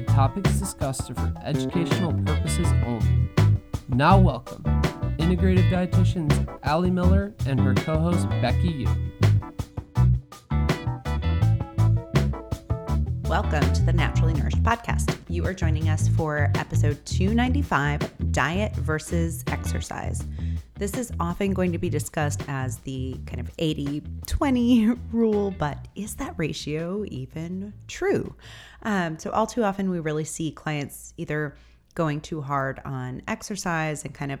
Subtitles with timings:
[0.00, 3.28] the topics discussed are for educational purposes only.
[3.88, 4.62] Now, welcome
[5.18, 8.88] integrative dietitians Ali Miller and her co host Becky Yu.
[13.24, 15.16] Welcome to the Naturally Nourished podcast.
[15.28, 20.24] You are joining us for episode 295 Diet versus Exercise.
[20.76, 25.88] This is often going to be discussed as the kind of 80 20 rule, but
[25.94, 28.34] is that ratio even true?
[28.82, 31.54] Um, so, all too often, we really see clients either
[31.94, 34.40] going too hard on exercise and kind of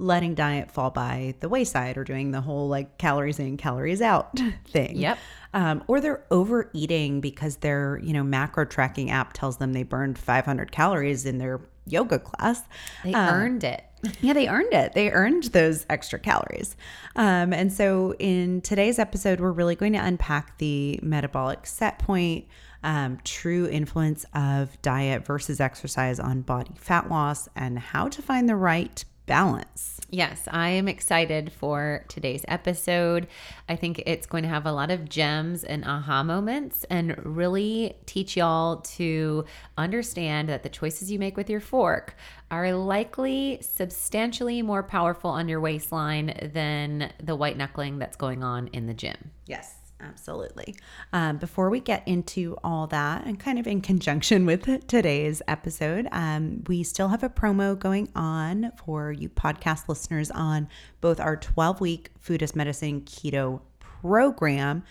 [0.00, 4.30] letting diet fall by the wayside or doing the whole like calories in, calories out
[4.68, 4.96] thing.
[4.96, 5.18] Yep.
[5.54, 10.18] Um, or they're overeating because their, you know, macro tracking app tells them they burned
[10.18, 12.62] 500 calories in their yoga class.
[13.02, 13.82] They Um, earned it.
[14.20, 14.92] yeah, they earned it.
[14.92, 16.76] They earned those extra calories.
[17.16, 22.46] Um, and so, in today's episode, we're really going to unpack the metabolic set point,
[22.82, 28.48] um, true influence of diet versus exercise on body fat loss, and how to find
[28.48, 30.00] the right balance.
[30.10, 33.28] Yes, I am excited for today's episode.
[33.68, 37.94] I think it's going to have a lot of gems and aha moments and really
[38.06, 39.44] teach y'all to
[39.76, 42.16] understand that the choices you make with your fork
[42.50, 48.68] are likely substantially more powerful on your waistline than the white knuckling that's going on
[48.68, 49.30] in the gym.
[49.46, 49.77] Yes.
[50.00, 50.76] Absolutely.
[51.12, 56.06] Um, before we get into all that, and kind of in conjunction with today's episode,
[56.12, 60.68] um, we still have a promo going on for you podcast listeners on
[61.00, 64.84] both our 12 week Food as Medicine Keto program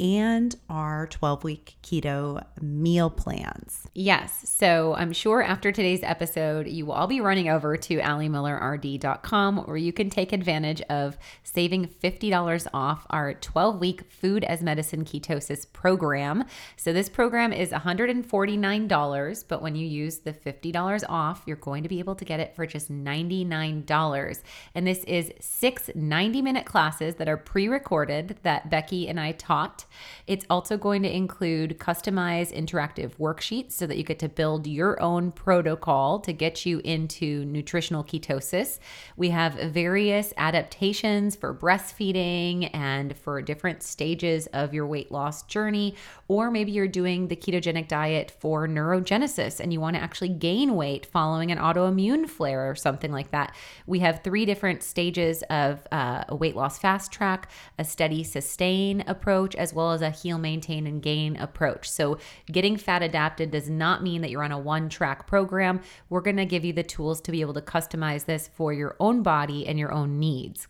[0.00, 3.86] and our 12 week keto meal plans.
[3.94, 4.44] Yes.
[4.48, 9.76] So I'm sure after today's episode, you will all be running over to AliMillerRD.com where
[9.76, 15.70] you can take advantage of saving $50 off our 12 week food as medicine ketosis
[15.70, 16.44] program.
[16.76, 21.88] So this program is $149, but when you use the $50 off, you're going to
[21.88, 24.42] be able to get it for just $99.
[24.74, 29.32] And this is six 90 minute classes that are pre recorded that Becky and I
[29.32, 29.84] taught.
[30.26, 35.00] It's also going to include customized interactive worksheets so that you get to build your
[35.00, 38.78] own protocol to get you into nutritional ketosis.
[39.16, 45.94] We have various adaptations for breastfeeding and for different stages of your weight loss journey,
[46.28, 50.76] or maybe you're doing the ketogenic diet for neurogenesis and you want to actually gain
[50.76, 53.54] weight following an autoimmune flare or something like that.
[53.86, 59.02] We have three different stages of uh, a weight loss fast track, a steady sustain
[59.06, 61.90] approach, as well as a heal, maintain, and gain approach.
[61.90, 62.18] So,
[62.52, 65.80] getting fat adapted does not mean that you're on a one track program.
[66.10, 68.96] We're going to give you the tools to be able to customize this for your
[69.00, 70.68] own body and your own needs.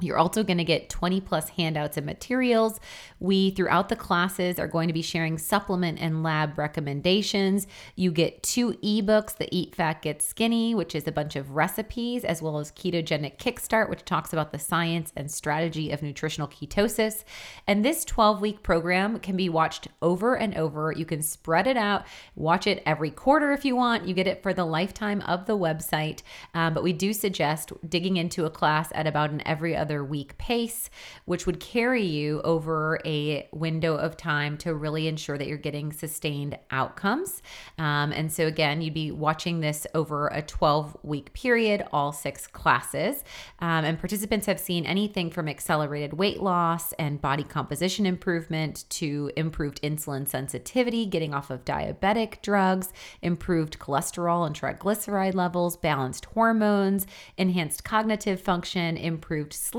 [0.00, 2.78] You're also going to get 20 plus handouts and materials.
[3.18, 7.66] We, throughout the classes, are going to be sharing supplement and lab recommendations.
[7.96, 12.24] You get two ebooks The Eat Fat, Get Skinny, which is a bunch of recipes,
[12.24, 17.24] as well as Ketogenic Kickstart, which talks about the science and strategy of nutritional ketosis.
[17.66, 20.92] And this 12 week program can be watched over and over.
[20.92, 22.06] You can spread it out,
[22.36, 24.06] watch it every quarter if you want.
[24.06, 26.22] You get it for the lifetime of the website.
[26.54, 30.36] Um, but we do suggest digging into a class at about an every other week
[30.38, 30.90] pace,
[31.24, 35.92] which would carry you over a window of time to really ensure that you're getting
[35.92, 37.42] sustained outcomes.
[37.78, 42.46] Um, and so, again, you'd be watching this over a 12 week period, all six
[42.46, 43.24] classes.
[43.60, 49.30] Um, and participants have seen anything from accelerated weight loss and body composition improvement to
[49.36, 52.92] improved insulin sensitivity, getting off of diabetic drugs,
[53.22, 57.06] improved cholesterol and triglyceride levels, balanced hormones,
[57.36, 59.77] enhanced cognitive function, improved sleep,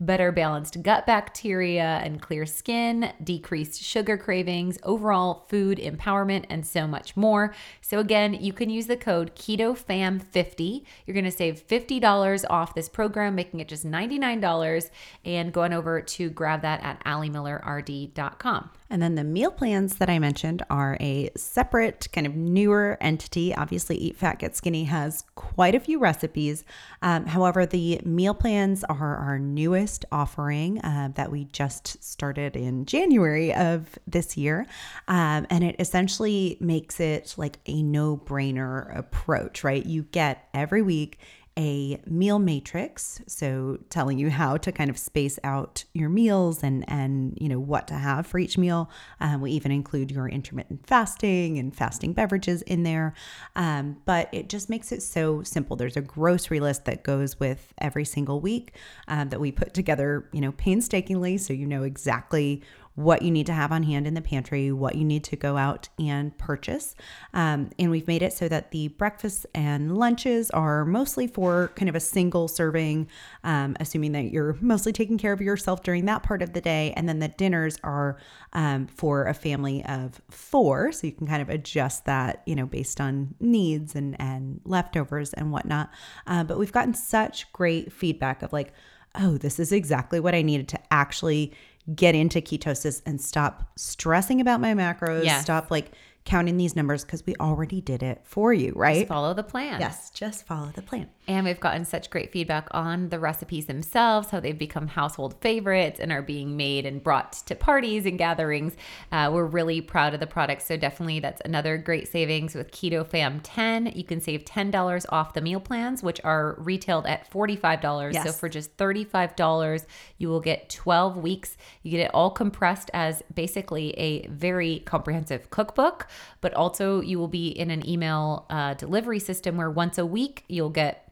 [0.00, 6.86] better balanced gut bacteria and clear skin, decreased sugar cravings, overall food empowerment, and so
[6.86, 7.54] much more.
[7.80, 10.84] So, again, you can use the code KETOFAM50.
[11.06, 14.90] You're going to save $50 off this program, making it just $99,
[15.24, 18.70] and go on over to grab that at AliMillerRD.com.
[18.94, 23.52] And then the meal plans that I mentioned are a separate, kind of newer entity.
[23.52, 26.64] Obviously, Eat Fat Get Skinny has quite a few recipes.
[27.02, 32.86] Um, however, the meal plans are our newest offering uh, that we just started in
[32.86, 34.64] January of this year.
[35.08, 39.84] Um, and it essentially makes it like a no brainer approach, right?
[39.84, 41.18] You get every week
[41.56, 46.84] a meal matrix so telling you how to kind of space out your meals and
[46.88, 48.90] and you know what to have for each meal.
[49.20, 53.14] Um, we even include your intermittent fasting and fasting beverages in there.
[53.54, 55.76] Um, but it just makes it so simple.
[55.76, 58.74] There's a grocery list that goes with every single week
[59.06, 62.62] um, that we put together you know painstakingly so you know exactly
[62.94, 65.56] what you need to have on hand in the pantry, what you need to go
[65.56, 66.94] out and purchase.
[67.32, 71.88] Um, and we've made it so that the breakfasts and lunches are mostly for kind
[71.88, 73.08] of a single serving,
[73.42, 76.92] um, assuming that you're mostly taking care of yourself during that part of the day.
[76.96, 78.18] And then the dinners are
[78.52, 80.92] um, for a family of four.
[80.92, 85.32] So you can kind of adjust that, you know, based on needs and, and leftovers
[85.32, 85.90] and whatnot.
[86.28, 88.72] Uh, but we've gotten such great feedback of like,
[89.16, 91.52] oh, this is exactly what I needed to actually
[91.94, 95.42] get into ketosis and stop stressing about my macros, Yes.
[95.42, 95.92] stop like
[96.24, 99.06] counting these numbers because we already did it for you, right?
[99.06, 99.78] Follow the plan.
[99.80, 101.10] Yes, just follow the plan.
[101.26, 105.98] And we've gotten such great feedback on the recipes themselves, how they've become household favorites
[105.98, 108.74] and are being made and brought to parties and gatherings.
[109.10, 110.66] Uh, we're really proud of the products.
[110.66, 113.92] So, definitely, that's another great savings with Keto Fam 10.
[113.94, 118.22] You can save $10 off the meal plans, which are retailed at $45.
[118.22, 119.86] So, for just $35,
[120.18, 121.56] you will get 12 weeks.
[121.82, 126.06] You get it all compressed as basically a very comprehensive cookbook,
[126.42, 130.44] but also you will be in an email uh, delivery system where once a week
[130.48, 131.04] you'll get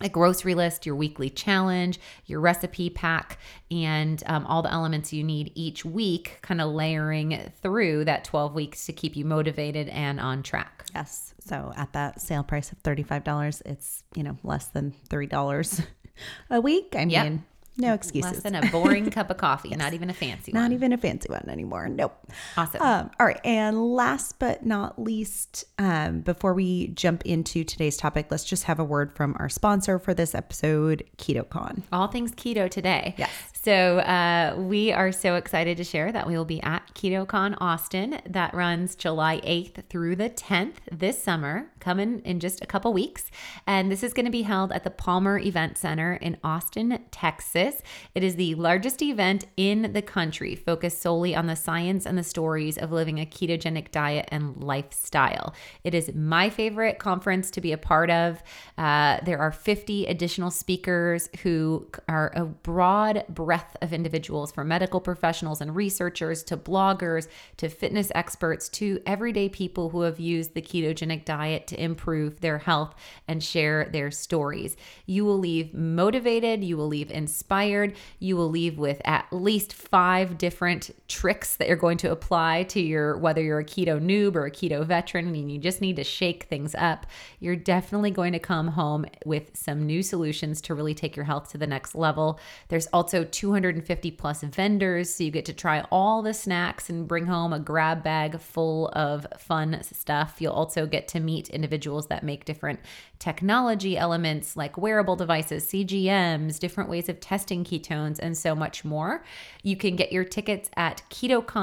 [0.00, 3.38] a grocery list, your weekly challenge, your recipe pack,
[3.70, 8.54] and um, all the elements you need each week, kind of layering through that 12
[8.54, 10.84] weeks to keep you motivated and on track.
[10.94, 11.34] Yes.
[11.40, 15.84] So at that sale price of $35, it's, you know, less than $3
[16.50, 16.94] a week.
[16.96, 17.40] I Yep.
[17.78, 18.32] No excuses.
[18.32, 20.72] Less than a boring cup of coffee, not even a fancy Not one.
[20.72, 21.88] even a fancy one anymore.
[21.88, 22.14] Nope.
[22.56, 22.82] Awesome.
[22.82, 23.40] Um, all right.
[23.44, 28.78] And last but not least, um, before we jump into today's topic, let's just have
[28.78, 31.82] a word from our sponsor for this episode, KetoCon.
[31.92, 33.14] all things keto today.
[33.16, 33.30] Yes.
[33.68, 38.18] So uh, we are so excited to share that we will be at KetoCon Austin.
[38.26, 43.30] That runs July 8th through the 10th this summer, coming in just a couple weeks.
[43.66, 47.82] And this is going to be held at the Palmer Event Center in Austin, Texas.
[48.14, 52.22] It is the largest event in the country, focused solely on the science and the
[52.22, 55.52] stories of living a ketogenic diet and lifestyle.
[55.84, 58.42] It is my favorite conference to be a part of.
[58.78, 65.00] Uh, there are 50 additional speakers who are a broad breadth of individuals from medical
[65.00, 70.62] professionals and researchers to bloggers to fitness experts to everyday people who have used the
[70.62, 72.94] ketogenic diet to improve their health
[73.26, 74.76] and share their stories.
[75.06, 80.38] You will leave motivated, you will leave inspired, you will leave with at least five
[80.38, 84.46] different tricks that you're going to apply to your whether you're a keto noob or
[84.46, 87.06] a keto veteran and you just need to shake things up.
[87.40, 91.50] You're definitely going to come home with some new solutions to really take your health
[91.50, 92.38] to the next level.
[92.68, 97.24] There's also 250 plus vendors, so you get to try all the snacks and bring
[97.24, 100.38] home a grab bag full of fun stuff.
[100.40, 102.80] You'll also get to meet individuals that make different
[103.20, 109.22] technology elements like wearable devices, CGMs, different ways of testing ketones, and so much more.
[109.62, 111.54] You can get your tickets at ketocon.org.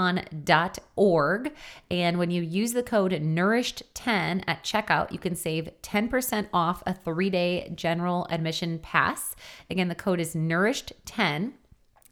[1.91, 6.93] And when you use the code nourished10 at checkout, you can save 10% off a
[6.93, 9.35] three day general admission pass.
[9.69, 11.51] Again, the code is nourished10.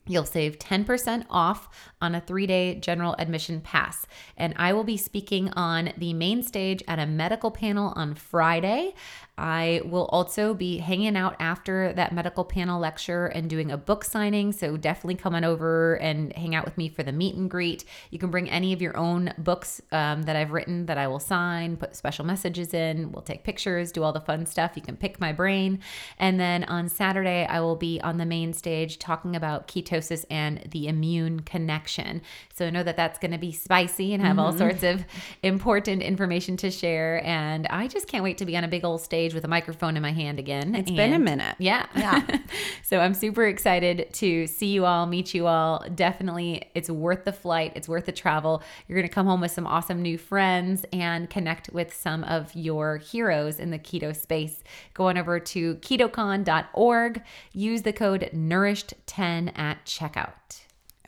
[0.05, 1.69] You'll save 10% off
[2.01, 4.05] on a three day general admission pass.
[4.36, 8.95] And I will be speaking on the main stage at a medical panel on Friday.
[9.37, 14.03] I will also be hanging out after that medical panel lecture and doing a book
[14.03, 14.51] signing.
[14.51, 17.83] So definitely come on over and hang out with me for the meet and greet.
[18.11, 21.19] You can bring any of your own books um, that I've written that I will
[21.19, 23.11] sign, put special messages in.
[23.11, 24.73] We'll take pictures, do all the fun stuff.
[24.75, 25.79] You can pick my brain.
[26.19, 30.67] And then on Saturday, I will be on the main stage talking about ketosis and
[30.69, 32.21] the immune connection.
[32.53, 34.60] So I know that that's going to be spicy and have all mm-hmm.
[34.60, 35.03] sorts of
[35.41, 37.25] important information to share.
[37.25, 39.98] And I just can't wait to be on a big old stage with a microphone
[39.98, 40.75] in my hand again.
[40.75, 41.55] It's been a minute.
[41.57, 41.88] Yeah.
[41.95, 42.22] Yeah.
[42.83, 45.83] so I'm super excited to see you all, meet you all.
[45.95, 48.62] Definitely, it's worth the flight, it's worth the travel.
[48.88, 52.53] You're going to come home with some awesome new friends and connect with some of
[52.53, 54.63] your heroes in the keto space.
[54.93, 60.62] Go on over to ketocon.org, use the code nourished10 at checkout.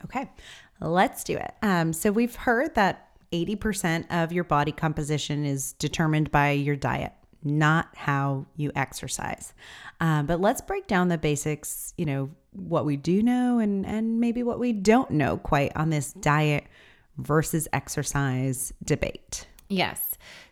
[0.04, 0.28] Okay.
[0.80, 1.54] Let's do it.
[1.62, 7.12] Um, so we've heard that 80% of your body composition is determined by your diet,
[7.42, 9.52] not how you exercise.
[10.00, 14.20] Um, but let's break down the basics, you know, what we do know and, and
[14.20, 16.64] maybe what we don't know quite on this diet
[17.18, 19.46] versus exercise debate.
[19.68, 20.05] Yes.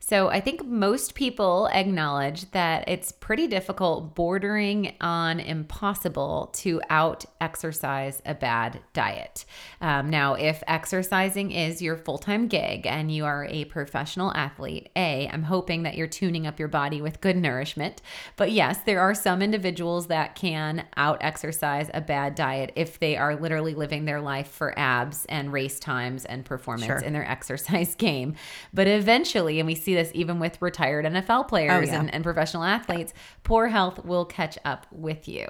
[0.07, 7.25] So I think most people acknowledge that it's pretty difficult, bordering on impossible, to out
[7.41, 9.47] exercise a bad diet.
[9.81, 14.91] Um, now, if exercising is your full time gig and you are a professional athlete,
[14.95, 18.03] A, I'm hoping that you're tuning up your body with good nourishment.
[18.37, 23.17] But yes, there are some individuals that can out exercise a bad diet if they
[23.17, 26.99] are literally living their life for abs and race times and performance sure.
[26.99, 28.35] in their exercise game.
[28.75, 32.01] But eventually, and we see this even with retired NFL players oh, yeah.
[32.01, 33.13] and, and, professional athletes.
[33.43, 35.47] Poor health will catch up with you.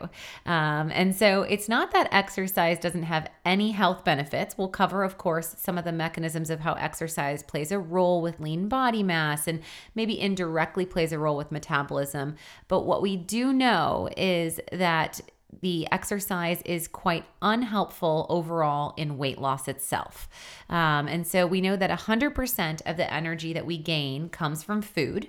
[0.46, 4.56] Um, and so it's not that exercise doesn't have any health benefits.
[4.58, 8.40] We'll cover, of course, some of the mechanisms of how exercise plays a role with
[8.40, 9.60] lean body mass and
[9.94, 12.36] maybe indirectly plays a role with metabolism.
[12.68, 15.20] But what we do know is that
[15.60, 20.28] the exercise is quite unhelpful overall in weight loss itself.
[20.68, 24.82] Um, and so we know that 100% of the energy that we gain comes from
[24.82, 25.28] food,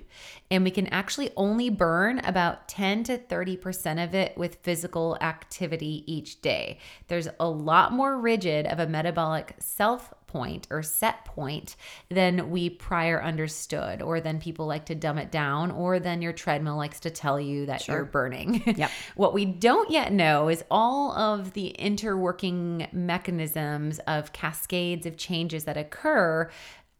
[0.50, 6.04] and we can actually only burn about 10 to 30% of it with physical activity
[6.06, 6.78] each day.
[7.08, 11.76] There's a lot more rigid of a metabolic self point or set point
[12.08, 16.32] than we prior understood, or than people like to dumb it down, or than your
[16.32, 17.96] treadmill likes to tell you that sure.
[17.96, 18.62] you're burning.
[18.76, 18.90] Yep.
[19.14, 25.64] what we don't yet know is all of the interworking mechanisms of cascades of changes
[25.64, 26.50] that occur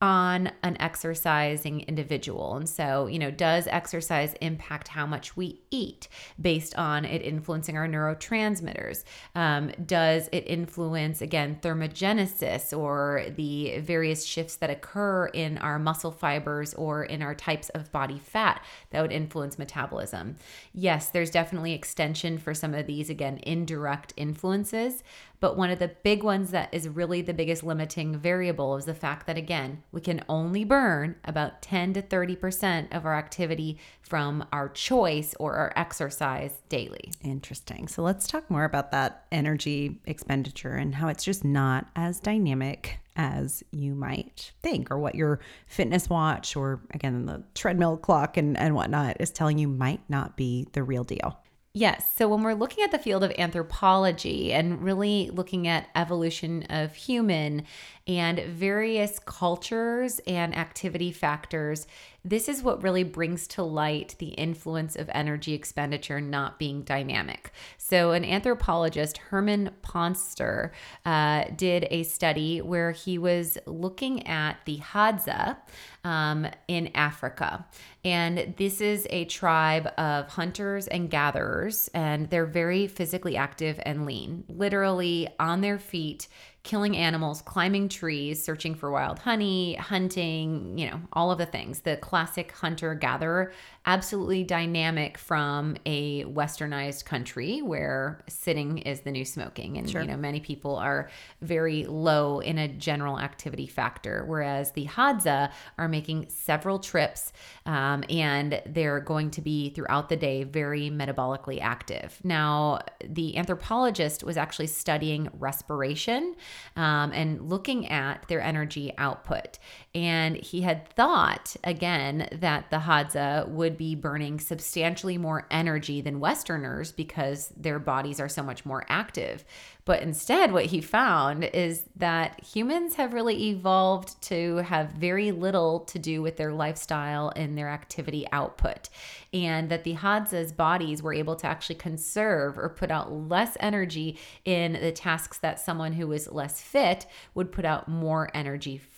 [0.02, 2.56] on an exercising individual.
[2.56, 7.78] And so, you know, does exercise impact how much we eat based on it influencing
[7.78, 9.04] our neurotransmitters?
[9.34, 16.12] Um, does it influence, again, thermogenesis or the various shifts that occur in our muscle
[16.12, 20.36] fibers or in our types of body fat that would influence metabolism?
[20.74, 25.02] Yes, there's definitely extension for some of these, again, indirect influences.
[25.40, 28.94] But one of the big ones that is really the biggest limiting variable is the
[28.94, 34.44] fact that, again, we can only burn about 10 to 30% of our activity from
[34.52, 37.10] our choice or our exercise daily.
[37.22, 37.88] Interesting.
[37.88, 43.00] So let's talk more about that energy expenditure and how it's just not as dynamic
[43.16, 48.58] as you might think, or what your fitness watch or again the treadmill clock and,
[48.58, 51.40] and whatnot is telling you might not be the real deal.
[51.76, 52.10] Yes.
[52.16, 56.94] So when we're looking at the field of anthropology and really looking at evolution of
[56.94, 57.64] human
[58.06, 61.86] and various cultures and activity factors,
[62.24, 67.52] this is what really brings to light the influence of energy expenditure not being dynamic.
[67.78, 70.72] So, an anthropologist, Herman Pontzer,
[71.04, 75.56] uh, did a study where he was looking at the Hadza
[76.02, 77.64] um, in Africa.
[78.04, 84.04] And this is a tribe of hunters and gatherers, and they're very physically active and
[84.04, 86.28] lean, literally on their feet
[86.66, 91.82] killing animals, climbing trees, searching for wild honey, hunting, you know, all of the things.
[91.82, 93.52] The classic hunter gatherer,
[93.86, 99.78] absolutely dynamic from a westernized country where sitting is the new smoking.
[99.78, 100.00] And, sure.
[100.00, 101.08] you know, many people are
[101.40, 107.32] very low in a general activity factor, whereas the Hadza are making several trips
[107.64, 112.18] um, and they're going to be throughout the day very metabolically active.
[112.24, 116.34] Now, the anthropologist was actually studying respiration
[116.76, 119.58] um, and looking at their energy output.
[119.94, 126.20] And he had thought, again, that the Hadza would be burning substantially more energy than
[126.20, 129.44] Westerners because their bodies are so much more active.
[129.86, 135.80] But instead, what he found is that humans have really evolved to have very little
[135.80, 138.88] to do with their lifestyle and their activity output.
[139.32, 144.18] And that the Hadza's bodies were able to actually conserve or put out less energy
[144.44, 148.95] in the tasks that someone who was less fit would put out more energy for.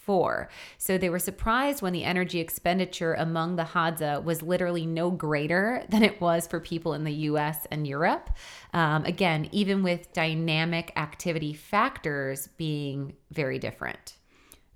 [0.79, 5.85] So they were surprised when the energy expenditure among the Hadza was literally no greater
[5.91, 8.31] than it was for people in the US and Europe.
[8.73, 14.17] Um, again, even with dynamic activity factors being very different.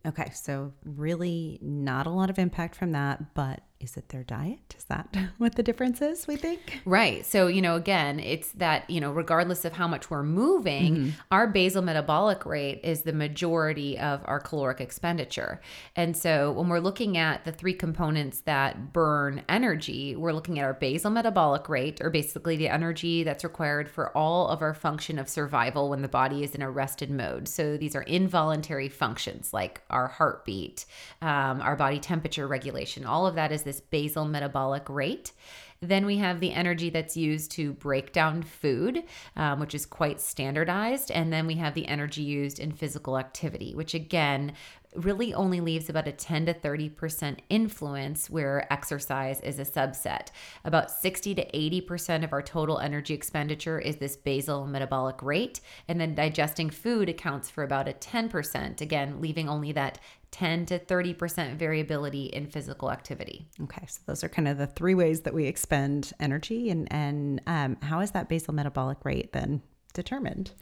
[0.05, 4.75] Okay, so really not a lot of impact from that, but is it their diet?
[4.79, 6.81] Is that what the difference is, we think?
[6.85, 7.27] Right.
[7.27, 11.11] So, you know, again, it's that, you know, regardless of how much we're moving, mm-hmm.
[11.31, 15.61] our basal metabolic rate is the majority of our caloric expenditure.
[15.97, 20.65] And so, when we're looking at the three components that burn energy, we're looking at
[20.65, 25.19] our basal metabolic rate, or basically the energy that's required for all of our function
[25.19, 27.49] of survival when the body is in a rested mode.
[27.49, 30.85] So, these are involuntary functions like our heartbeat,
[31.21, 33.05] um, our body temperature regulation.
[33.05, 35.33] All of that is this basal metabolic rate.
[35.81, 39.03] Then we have the energy that's used to break down food,
[39.35, 41.11] um, which is quite standardized.
[41.11, 44.53] And then we have the energy used in physical activity, which again
[44.95, 50.29] really only leaves about a 10 to 30% influence where exercise is a subset.
[50.65, 55.61] About 60 to 80% of our total energy expenditure is this basal metabolic rate.
[55.89, 59.99] And then digesting food accounts for about a 10%, again, leaving only that
[60.33, 63.47] 10 to 30% variability in physical activity.
[63.63, 66.71] Okay, so those are kind of the three ways that we expend energy.
[66.71, 70.53] And, and um, how is that basal metabolic rate then determined?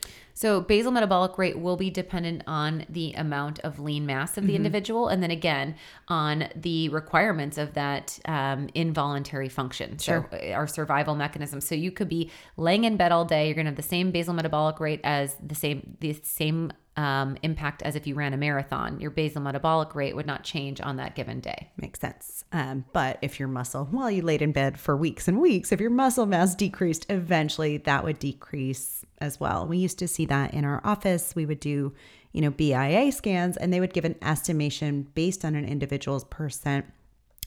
[0.41, 4.53] So, basal metabolic rate will be dependent on the amount of lean mass of the
[4.53, 4.57] mm-hmm.
[4.57, 5.75] individual, and then again
[6.09, 9.99] on the requirements of that um, involuntary function.
[9.99, 10.27] Sure.
[10.31, 11.61] So, uh, our survival mechanism.
[11.61, 13.49] So, you could be laying in bed all day.
[13.49, 17.37] You're going to have the same basal metabolic rate as the same the same um,
[17.43, 18.99] impact as if you ran a marathon.
[18.99, 21.71] Your basal metabolic rate would not change on that given day.
[21.77, 22.45] Makes sense.
[22.53, 25.81] Um, but if your muscle, while you laid in bed for weeks and weeks, if
[25.81, 29.67] your muscle mass decreased, eventually that would decrease as well.
[29.67, 31.35] We used to see that in our office.
[31.37, 31.93] We would do,
[32.33, 36.87] you know, BIA scans and they would give an estimation based on an individual's percent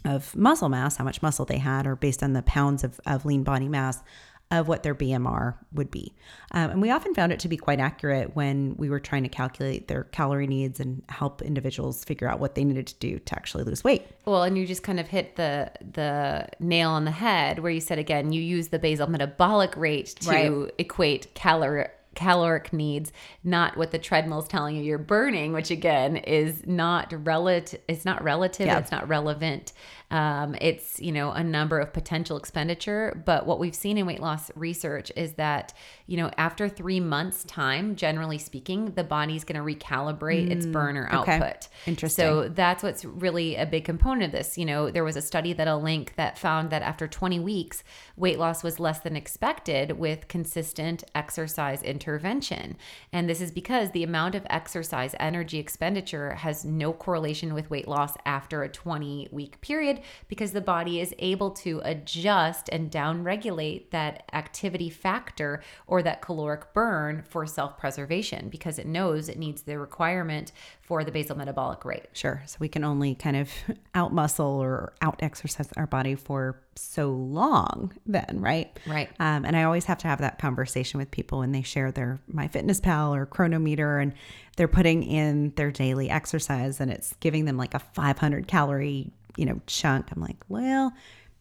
[0.05, 3.25] of muscle mass, how much muscle they had, or based on the pounds of, of
[3.25, 4.03] lean body mass
[4.51, 6.13] of what their BMR would be.
[6.51, 9.29] Um, and we often found it to be quite accurate when we were trying to
[9.29, 13.35] calculate their calorie needs and help individuals figure out what they needed to do to
[13.35, 14.05] actually lose weight.
[14.25, 17.81] Well, and you just kind of hit the the nail on the head where you
[17.81, 20.71] said again, you use the basal metabolic rate to right.
[20.77, 23.11] equate calorie caloric needs,
[23.43, 27.81] not what the treadmill is telling you you're burning, which again is not relative.
[27.87, 28.67] It's not relative.
[28.67, 28.79] Yeah.
[28.79, 29.73] It's not relevant.
[30.13, 34.19] Um, it's you know a number of potential expenditure, but what we've seen in weight
[34.21, 35.73] loss research is that
[36.05, 40.67] you know after three months time, generally speaking, the body's going to recalibrate mm, its
[40.67, 41.31] burner okay.
[41.33, 41.67] output.
[41.87, 42.23] Interesting.
[42.23, 44.55] So that's what's really a big component of this.
[44.55, 47.83] You know, there was a study that I'll link that found that after 20 weeks,
[48.15, 52.77] weight loss was less than expected with consistent exercise intervention,
[53.11, 57.87] and this is because the amount of exercise energy expenditure has no correlation with weight
[57.87, 63.89] loss after a 20 week period because the body is able to adjust and downregulate
[63.91, 69.63] that activity factor or that caloric burn for self preservation because it knows it needs
[69.63, 72.05] the requirement for the basal metabolic rate.
[72.13, 72.43] Sure.
[72.45, 73.49] So we can only kind of
[73.95, 78.77] out muscle or out exercise our body for so long then, right?
[78.85, 79.09] Right.
[79.19, 82.19] Um, and I always have to have that conversation with people when they share their
[82.33, 84.13] MyFitnessPal or Cronometer and
[84.57, 89.45] they're putting in their daily exercise and it's giving them like a 500 calorie you
[89.45, 90.11] know, chunk.
[90.11, 90.93] I'm like, well,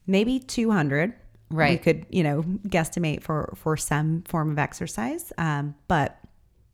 [0.06, 1.14] maybe 200.
[1.50, 1.72] Right.
[1.72, 6.18] We could, you know, guesstimate for for some form of exercise, um, but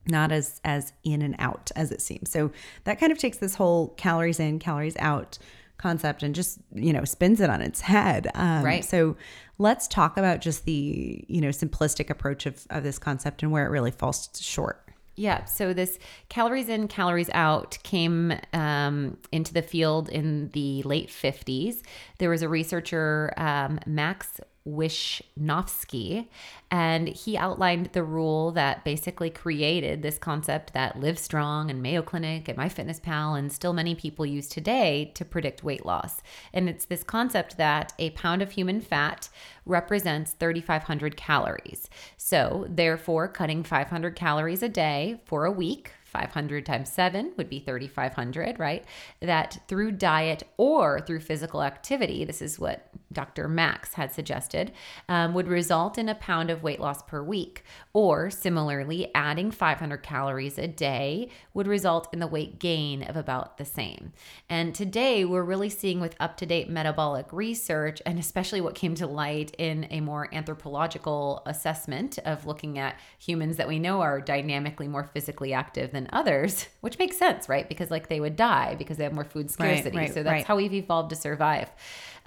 [0.06, 2.30] not as as in and out as it seems.
[2.30, 2.52] So
[2.84, 5.38] that kind of takes this whole calories in, calories out
[5.78, 8.28] concept and just you know spins it on its head.
[8.34, 8.84] Um, right.
[8.84, 9.16] So
[9.58, 13.66] let's talk about just the you know simplistic approach of of this concept and where
[13.66, 14.87] it really falls short.
[15.18, 15.44] Yeah.
[15.44, 21.82] So this calories in, calories out came um, into the field in the late 50s.
[22.18, 26.28] There was a researcher, um, Max Wishnofsky,
[26.70, 32.02] and he outlined the rule that basically created this concept that Live Strong and Mayo
[32.02, 36.22] Clinic and MyFitnessPal and still many people use today to predict weight loss.
[36.52, 39.28] And it's this concept that a pound of human fat
[39.64, 41.88] represents 3,500 calories.
[42.16, 47.60] So, therefore, cutting 500 calories a day for a week 500 times 7 would be
[47.60, 48.84] 3,500, right?
[49.20, 53.48] That through diet or through physical activity, this is what Dr.
[53.48, 54.72] Max had suggested,
[55.08, 57.62] um, would result in a pound of weight loss per week.
[57.92, 63.58] Or similarly, adding 500 calories a day would result in the weight gain of about
[63.58, 64.12] the same.
[64.48, 68.94] And today, we're really seeing with up to date metabolic research, and especially what came
[68.96, 74.20] to light in a more anthropological assessment of looking at humans that we know are
[74.20, 77.68] dynamically more physically active than others, which makes sense, right?
[77.68, 79.96] Because like they would die because they have more food scarcity.
[79.96, 80.44] Right, right, so that's right.
[80.44, 81.70] how we've evolved to survive.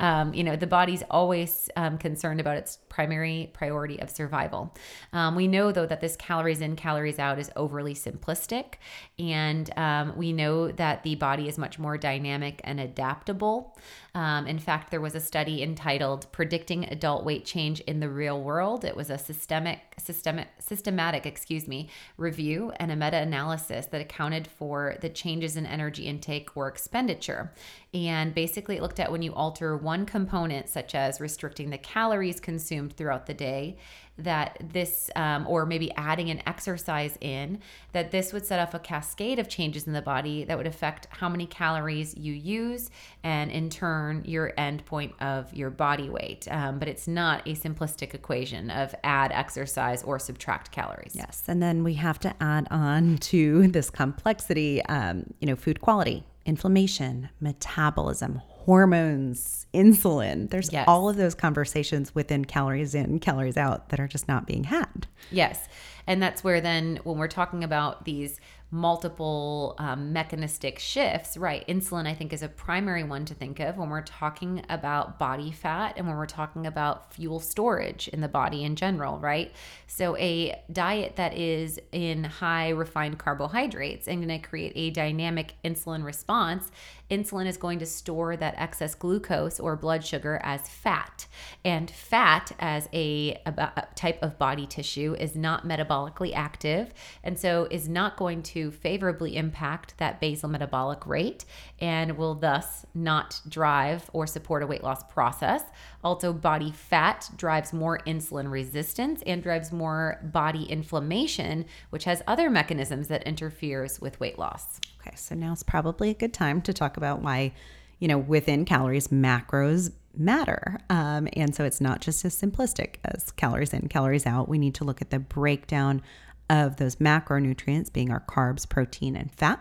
[0.02, 4.76] Um, you know, the body's always um, concerned about its primary priority of survival.
[5.14, 8.74] Um, we know, though, that this calories in, calories out is overly simplistic.
[9.18, 13.78] And um, we know that the body is much more dynamic and adaptable.
[14.14, 18.42] Um, in fact, there was a study entitled Predicting Adult Weight Change in the Real
[18.42, 18.84] World.
[18.84, 24.98] It was a systemic, systemic, systematic, excuse me, review and a meta-analysis that accounted for
[25.02, 27.54] the changes in energy intake or expenditure.
[27.94, 32.40] And basically, it looked at when you alter one component, such as restricting the calories
[32.40, 33.78] consumed throughout the day,
[34.18, 37.60] that this, um, or maybe adding an exercise in,
[37.92, 41.08] that this would set off a cascade of changes in the body that would affect
[41.10, 42.90] how many calories you use
[43.24, 46.48] and in turn your end point of your body weight.
[46.52, 51.16] Um, but it's not a simplistic equation of add exercise or subtract calories.
[51.16, 51.44] Yes.
[51.48, 56.24] And then we have to add on to this complexity, um, you know, food quality,
[56.46, 60.50] inflammation, metabolism, hormones, insulin.
[60.50, 60.86] There's Yes.
[60.88, 65.08] all of those conversations within calories in, calories out that are just not being had.
[65.32, 65.68] Yes.
[66.08, 68.40] And that's where then, when we're talking about these
[68.74, 71.68] multiple um, mechanistic shifts, right?
[71.68, 75.52] Insulin, I think, is a primary one to think of when we're talking about body
[75.52, 79.52] fat and when we're talking about fuel storage in the body in general, right?
[79.88, 85.54] So, a diet that is in high refined carbohydrates and going to create a dynamic
[85.66, 86.72] insulin response,
[87.12, 91.28] insulin is going to store that excess glucose or blood sugar as fat.
[91.64, 96.94] And fat, as a, a type of body tissue, is not metabolically active
[97.24, 101.46] and so is not going to favorably impact that basal metabolic rate
[101.80, 105.64] and will thus not drive or support a weight loss process.
[106.04, 112.50] Also, body fat drives more insulin resistance and drives more body inflammation, which has other
[112.50, 114.80] mechanisms that interferes with weight loss.
[115.00, 117.54] Okay, so now it's probably a good time to talk about why,
[118.00, 120.80] you know, within calories, macros matter.
[120.90, 124.50] Um, and so it's not just as simplistic as calories in, calories out.
[124.50, 126.02] We need to look at the breakdown
[126.50, 129.60] of those macronutrients, being our carbs, protein, and fat.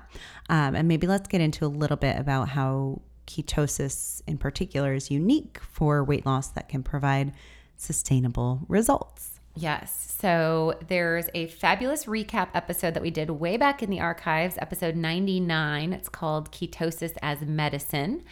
[0.49, 3.01] Um, and maybe let's get into a little bit about how
[3.31, 7.33] ketosis in particular is unique for weight loss that can provide
[7.77, 9.41] sustainable results.
[9.57, 10.17] Yes.
[10.21, 14.97] So there's a fabulous recap episode that we did way back in the archives, episode
[14.97, 15.93] 99.
[15.93, 18.23] It's called Ketosis as Medicine.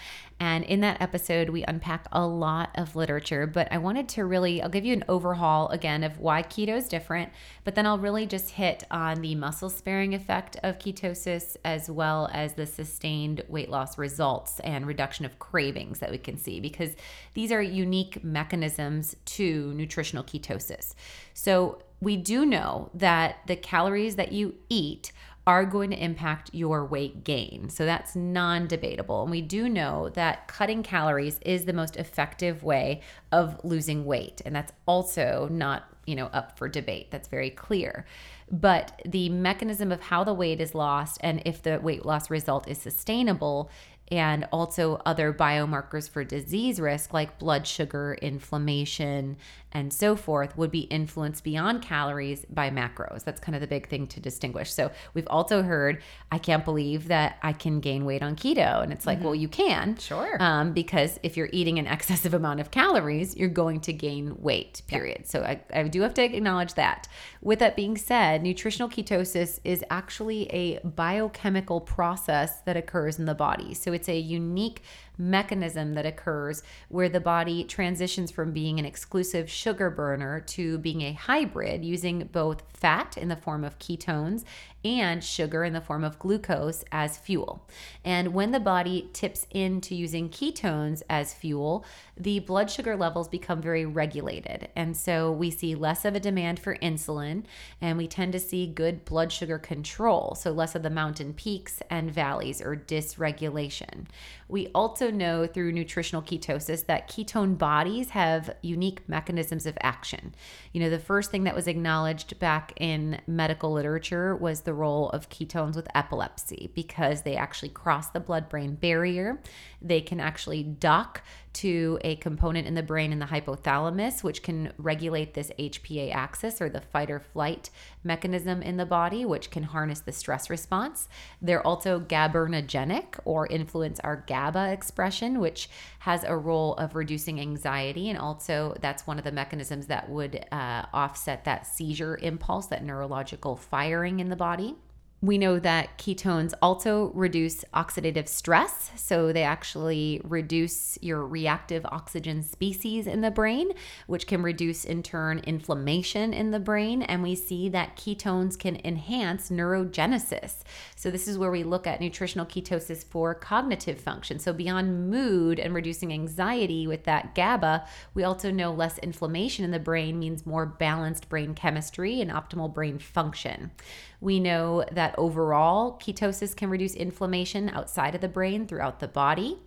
[0.40, 4.62] And in that episode, we unpack a lot of literature, but I wanted to really,
[4.62, 7.32] I'll give you an overhaul again of why keto is different,
[7.64, 12.30] but then I'll really just hit on the muscle sparing effect of ketosis as well
[12.32, 16.94] as the sustained weight loss results and reduction of cravings that we can see because
[17.34, 20.94] these are unique mechanisms to nutritional ketosis.
[21.34, 25.10] So we do know that the calories that you eat
[25.48, 27.70] are going to impact your weight gain.
[27.70, 29.22] So that's non debatable.
[29.22, 33.00] And we do know that cutting calories is the most effective way
[33.32, 34.42] of losing weight.
[34.44, 37.10] And that's also not, you know, up for debate.
[37.10, 38.04] That's very clear.
[38.50, 42.68] But the mechanism of how the weight is lost and if the weight loss result
[42.68, 43.70] is sustainable
[44.10, 49.38] and also other biomarkers for disease risk like blood sugar, inflammation,
[49.72, 53.24] and so forth would be influenced beyond calories by macros.
[53.24, 54.72] That's kind of the big thing to distinguish.
[54.72, 56.02] So we've also heard,
[56.32, 58.82] I can't believe that I can gain weight on keto.
[58.82, 59.96] And it's like, well, you can.
[59.96, 60.36] Sure.
[60.40, 64.82] Um, because if you're eating an excessive amount of calories, you're going to gain weight,
[64.86, 65.26] period.
[65.26, 67.08] So I, I do have to acknowledge that.
[67.42, 73.34] With that being said, nutritional ketosis is actually a biochemical process that occurs in the
[73.34, 73.74] body.
[73.74, 74.82] So it's a unique
[75.18, 81.02] mechanism that occurs where the body transitions from being an exclusive sugar burner to being
[81.02, 84.44] a hybrid using both fat in the form of ketones
[84.84, 87.66] and sugar in the form of glucose as fuel.
[88.04, 91.84] And when the body tips into using ketones as fuel,
[92.16, 94.68] the blood sugar levels become very regulated.
[94.76, 97.44] And so we see less of a demand for insulin
[97.80, 100.34] and we tend to see good blood sugar control.
[100.34, 104.06] So less of the mountain peaks and valleys or dysregulation.
[104.48, 110.34] We also know through nutritional ketosis that ketone bodies have unique mechanisms of action.
[110.72, 115.08] You know, the first thing that was acknowledged back in medical literature was the role
[115.10, 119.40] of ketones with epilepsy because they actually cross the blood brain barrier.
[119.80, 121.22] They can actually dock
[121.54, 126.60] to a component in the brain in the hypothalamus, which can regulate this HPA axis
[126.60, 127.70] or the fight or flight
[128.04, 131.08] mechanism in the body, which can harness the stress response.
[131.42, 135.68] They're also GABAergogenic or influence our GABA expression, which
[136.00, 138.08] has a role of reducing anxiety.
[138.08, 142.84] And also, that's one of the mechanisms that would uh, offset that seizure impulse, that
[142.84, 144.76] neurological firing in the body.
[145.20, 148.92] We know that ketones also reduce oxidative stress.
[148.94, 153.72] So they actually reduce your reactive oxygen species in the brain,
[154.06, 157.02] which can reduce, in turn, inflammation in the brain.
[157.02, 160.62] And we see that ketones can enhance neurogenesis.
[160.94, 164.38] So this is where we look at nutritional ketosis for cognitive function.
[164.38, 169.72] So beyond mood and reducing anxiety with that GABA, we also know less inflammation in
[169.72, 173.72] the brain means more balanced brain chemistry and optimal brain function.
[174.20, 179.58] We know that overall, ketosis can reduce inflammation outside of the brain throughout the body.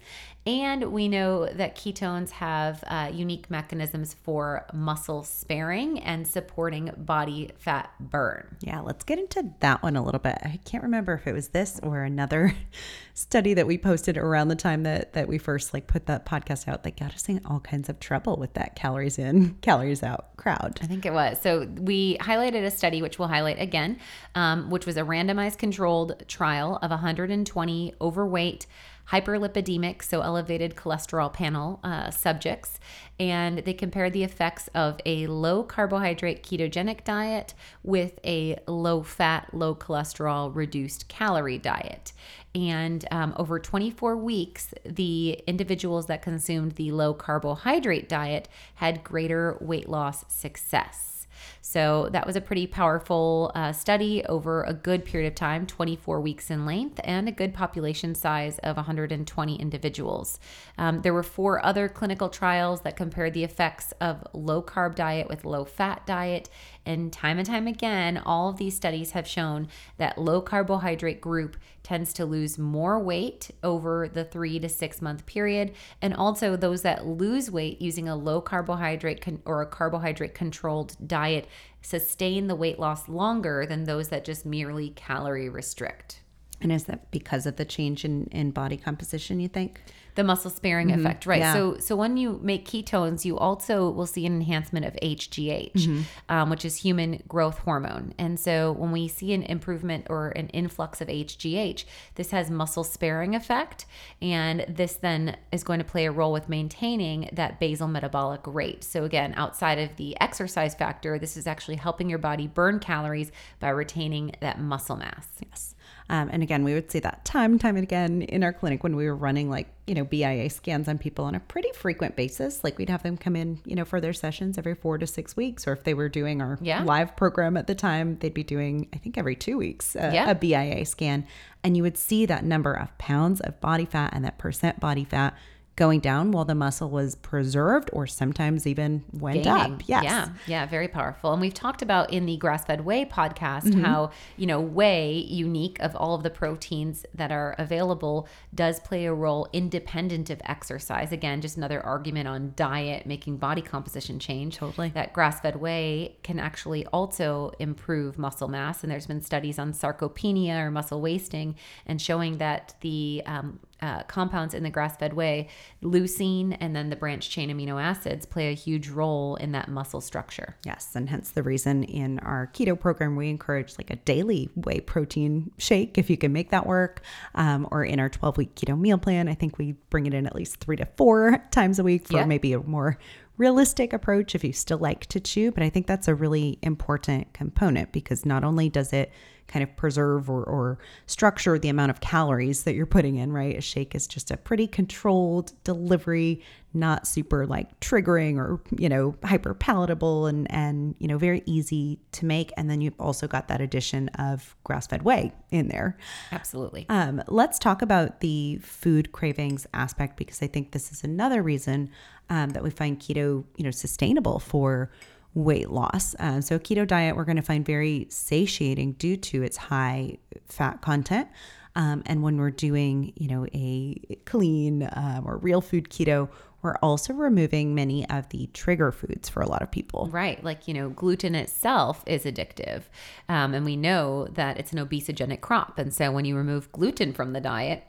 [0.45, 7.51] And we know that ketones have uh, unique mechanisms for muscle sparing and supporting body
[7.59, 8.57] fat burn.
[8.61, 10.39] Yeah, let's get into that one a little bit.
[10.43, 12.55] I can't remember if it was this or another
[13.13, 16.67] study that we posted around the time that that we first like put that podcast
[16.67, 20.35] out that got us in all kinds of trouble with that calories in, calories out
[20.37, 20.79] crowd.
[20.81, 21.39] I think it was.
[21.39, 23.99] So we highlighted a study, which we'll highlight again,
[24.33, 28.65] um, which was a randomized controlled trial of 120 overweight
[29.09, 32.79] hyperlipidemic, so elevated cholesterol panel uh, subjects,
[33.19, 39.53] and they compared the effects of a low carbohydrate ketogenic diet with a low fat,
[39.53, 42.13] low cholesterol, reduced calorie diet.
[42.53, 49.57] And um, over 24 weeks, the individuals that consumed the low carbohydrate diet had greater
[49.61, 51.27] weight loss success.
[51.61, 56.19] So that was a pretty powerful uh, study over a good period of time 24
[56.19, 60.39] weeks in length and a good population size of 120 individuals.
[60.79, 65.29] Um, there were four other clinical trials that compared the effects of low carb diet
[65.29, 66.49] with low fat diet.
[66.83, 71.57] And time and time again, all of these studies have shown that low carbohydrate group
[71.83, 75.73] tends to lose more weight over the three to six month period.
[76.01, 80.95] And also, those that lose weight using a low carbohydrate con- or a carbohydrate controlled
[81.05, 81.47] diet
[81.81, 86.21] sustain the weight loss longer than those that just merely calorie restrict.
[86.61, 89.81] And is that because of the change in, in body composition, you think?
[90.15, 90.99] The muscle sparing mm-hmm.
[90.99, 91.39] effect, right?
[91.39, 91.53] Yeah.
[91.53, 96.01] So, so when you make ketones, you also will see an enhancement of HGH, mm-hmm.
[96.29, 98.13] um, which is human growth hormone.
[98.17, 102.83] And so, when we see an improvement or an influx of HGH, this has muscle
[102.83, 103.85] sparing effect,
[104.21, 108.83] and this then is going to play a role with maintaining that basal metabolic rate.
[108.83, 113.31] So, again, outside of the exercise factor, this is actually helping your body burn calories
[113.59, 115.27] by retaining that muscle mass.
[115.47, 115.75] Yes.
[116.09, 118.83] Um, and again, we would see that time and time and again in our clinic
[118.83, 122.15] when we were running like, you know, BIA scans on people on a pretty frequent
[122.15, 122.63] basis.
[122.63, 125.35] Like we'd have them come in, you know, for their sessions every four to six
[125.37, 125.67] weeks.
[125.67, 126.83] Or if they were doing our yeah.
[126.83, 130.29] live program at the time, they'd be doing, I think, every two weeks uh, yeah.
[130.29, 131.25] a BIA scan.
[131.63, 135.05] And you would see that number of pounds of body fat and that percent body
[135.05, 135.35] fat
[135.81, 139.73] going down while the muscle was preserved or sometimes even went Gaining.
[139.73, 139.81] up.
[139.87, 140.03] Yes.
[140.03, 140.29] Yeah.
[140.45, 140.65] Yeah.
[140.67, 141.31] Very powerful.
[141.31, 143.83] And we've talked about in the grass fed whey podcast mm-hmm.
[143.83, 149.05] how, you know, whey, unique of all of the proteins that are available, does play
[149.05, 151.11] a role independent of exercise.
[151.11, 154.57] Again, just another argument on diet making body composition change.
[154.57, 154.89] Totally.
[154.89, 158.83] That grass fed whey can actually also improve muscle mass.
[158.83, 161.55] And there's been studies on sarcopenia or muscle wasting
[161.87, 165.47] and showing that the um, uh, compounds in the grass fed whey,
[165.81, 170.01] leucine and then the branch chain amino acids play a huge role in that muscle
[170.01, 170.55] structure.
[170.65, 170.89] Yes.
[170.95, 175.51] And hence the reason in our keto program, we encourage like a daily whey protein
[175.57, 177.01] shake if you can make that work.
[177.35, 180.27] Um, or in our 12 week keto meal plan, I think we bring it in
[180.27, 182.25] at least three to four times a week for yeah.
[182.25, 182.97] maybe a more
[183.37, 185.51] realistic approach if you still like to chew.
[185.51, 189.11] But I think that's a really important component because not only does it
[189.51, 193.57] kind of preserve or, or structure the amount of calories that you're putting in, right?
[193.57, 196.41] A shake is just a pretty controlled delivery,
[196.73, 201.99] not super like triggering or, you know, hyper palatable and, and, you know, very easy
[202.13, 202.51] to make.
[202.55, 205.97] And then you've also got that addition of grass fed whey in there.
[206.31, 206.85] Absolutely.
[206.87, 211.89] Um, let's talk about the food cravings aspect because I think this is another reason
[212.29, 214.89] um, that we find keto, you know, sustainable for
[215.33, 216.15] weight loss.
[216.19, 220.81] Uh, so, keto diet we're going to find very satiating due to its high fat
[220.81, 221.27] content.
[221.75, 226.29] Um, and when we're doing, you know, a clean um, or real food keto,
[226.61, 230.09] we're also removing many of the trigger foods for a lot of people.
[230.11, 230.43] Right.
[230.43, 232.83] Like, you know, gluten itself is addictive.
[233.29, 235.79] Um, and we know that it's an obesogenic crop.
[235.79, 237.83] And so when you remove gluten from the diet,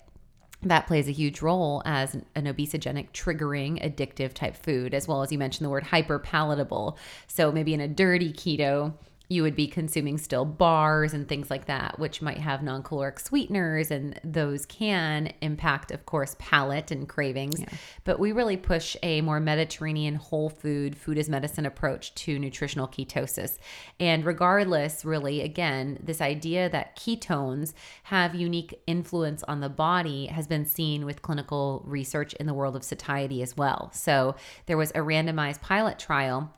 [0.62, 5.32] that plays a huge role as an obesogenic, triggering, addictive type food, as well as
[5.32, 6.96] you mentioned the word hyper palatable.
[7.26, 8.94] So maybe in a dirty keto,
[9.32, 13.18] you would be consuming still bars and things like that, which might have non caloric
[13.18, 17.58] sweeteners, and those can impact, of course, palate and cravings.
[17.58, 17.68] Yeah.
[18.04, 22.86] But we really push a more Mediterranean whole food, food as medicine approach to nutritional
[22.86, 23.56] ketosis.
[23.98, 27.72] And regardless, really, again, this idea that ketones
[28.04, 32.76] have unique influence on the body has been seen with clinical research in the world
[32.76, 33.90] of satiety as well.
[33.94, 36.52] So there was a randomized pilot trial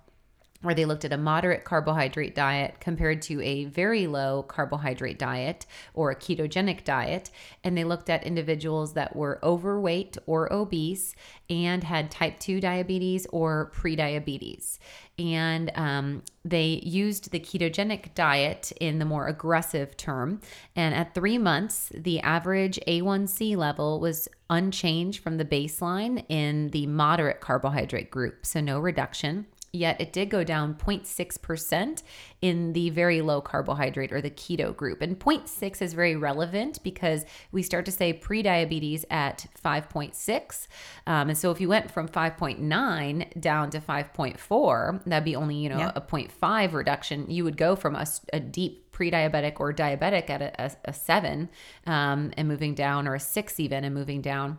[0.65, 5.67] where they looked at a moderate carbohydrate diet compared to a very low carbohydrate diet
[5.93, 7.31] or a ketogenic diet.
[7.63, 11.15] And they looked at individuals that were overweight or obese
[11.51, 14.79] and had type 2 diabetes or prediabetes.
[15.19, 20.41] And um, they used the ketogenic diet in the more aggressive term.
[20.75, 26.87] And at three months, the average A1C level was unchanged from the baseline in the
[26.87, 32.03] moderate carbohydrate group, so no reduction yet it did go down 0.6%
[32.41, 35.03] in the very low carbohydrate or the keto group.
[35.03, 40.69] And 0.6 is very relevant because we start to say prediabetes at 5.6.
[41.07, 45.69] Um, and so if you went from 5.9 down to 5.4, that'd be only, you
[45.69, 45.93] know, yeah.
[45.95, 47.31] a 0.5 reduction.
[47.31, 51.51] You would go from a, a deep pre-diabetic or diabetic at a, a, a seven
[51.87, 54.59] um, and moving down or a six even and moving down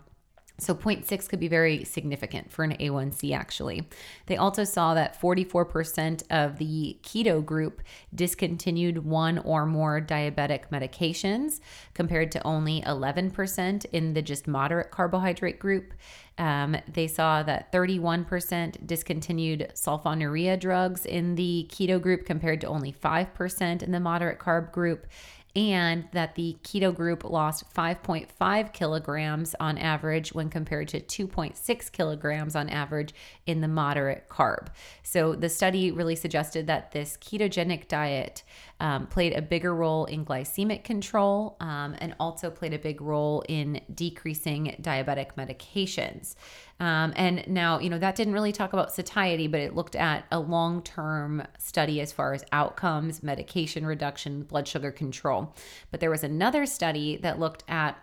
[0.57, 3.87] so 0.6 could be very significant for an A1C actually.
[4.27, 7.81] They also saw that 44% of the keto group
[8.13, 11.59] discontinued one or more diabetic medications
[11.93, 15.93] compared to only 11% in the just moderate carbohydrate group.
[16.37, 22.91] Um, they saw that 31% discontinued sulfonylurea drugs in the keto group compared to only
[22.91, 25.07] 5% in the moderate carb group
[25.55, 32.55] and that the keto group lost 5.5 kilograms on average when compared to 2.6 kilograms
[32.55, 33.13] on average
[33.45, 34.67] in the moderate carb.
[35.03, 38.43] So the study really suggested that this ketogenic diet
[38.79, 43.43] um, played a bigger role in glycemic control um, and also played a big role
[43.47, 46.35] in decreasing diabetic medications.
[46.79, 50.25] Um, and now, you know, that didn't really talk about satiety, but it looked at
[50.31, 55.55] a long term study as far as outcomes, medication reduction, blood sugar control.
[55.91, 57.97] But there was another study that looked at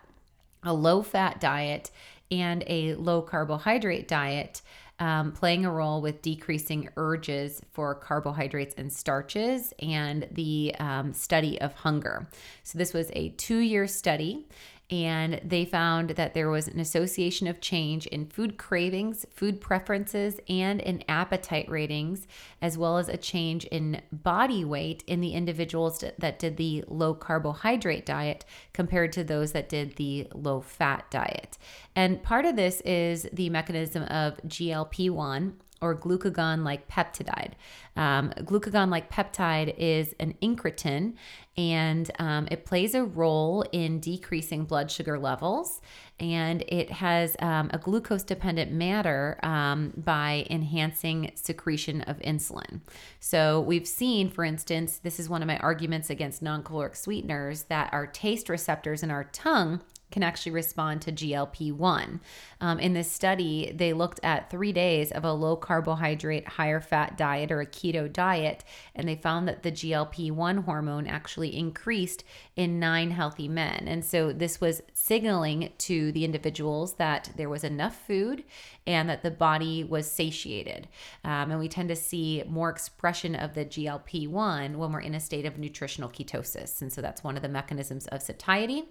[0.62, 1.90] a low fat diet
[2.30, 4.62] and a low carbohydrate diet
[4.98, 11.61] um, playing a role with decreasing urges for carbohydrates and starches and the um, study
[11.61, 12.28] of hunger.
[12.62, 14.46] So, this was a two year study
[14.92, 20.38] and they found that there was an association of change in food cravings, food preferences,
[20.50, 22.28] and in appetite ratings,
[22.61, 27.14] as well as a change in body weight in the individuals that did the low
[27.14, 31.57] carbohydrate diet compared to those that did the low fat diet.
[31.96, 37.52] And part of this is the mechanism of GLP 1 or glucagon like peptide.
[37.96, 41.14] Um, glucagon like peptide is an incretin
[41.56, 45.80] and um, it plays a role in decreasing blood sugar levels
[46.18, 52.80] and it has um, a glucose dependent matter um, by enhancing secretion of insulin.
[53.18, 57.64] So, we've seen, for instance, this is one of my arguments against non caloric sweeteners
[57.64, 59.80] that our taste receptors in our tongue
[60.12, 62.20] can actually respond to GLP 1.
[62.61, 67.16] Um, in this study, they looked at three days of a low carbohydrate, higher fat
[67.16, 68.62] diet or a keto diet,
[68.94, 72.22] and they found that the GLP 1 hormone actually increased
[72.55, 73.87] in nine healthy men.
[73.88, 78.44] And so this was signaling to the individuals that there was enough food
[78.87, 80.88] and that the body was satiated.
[81.25, 85.14] Um, and we tend to see more expression of the GLP 1 when we're in
[85.14, 86.83] a state of nutritional ketosis.
[86.83, 88.85] And so that's one of the mechanisms of satiety.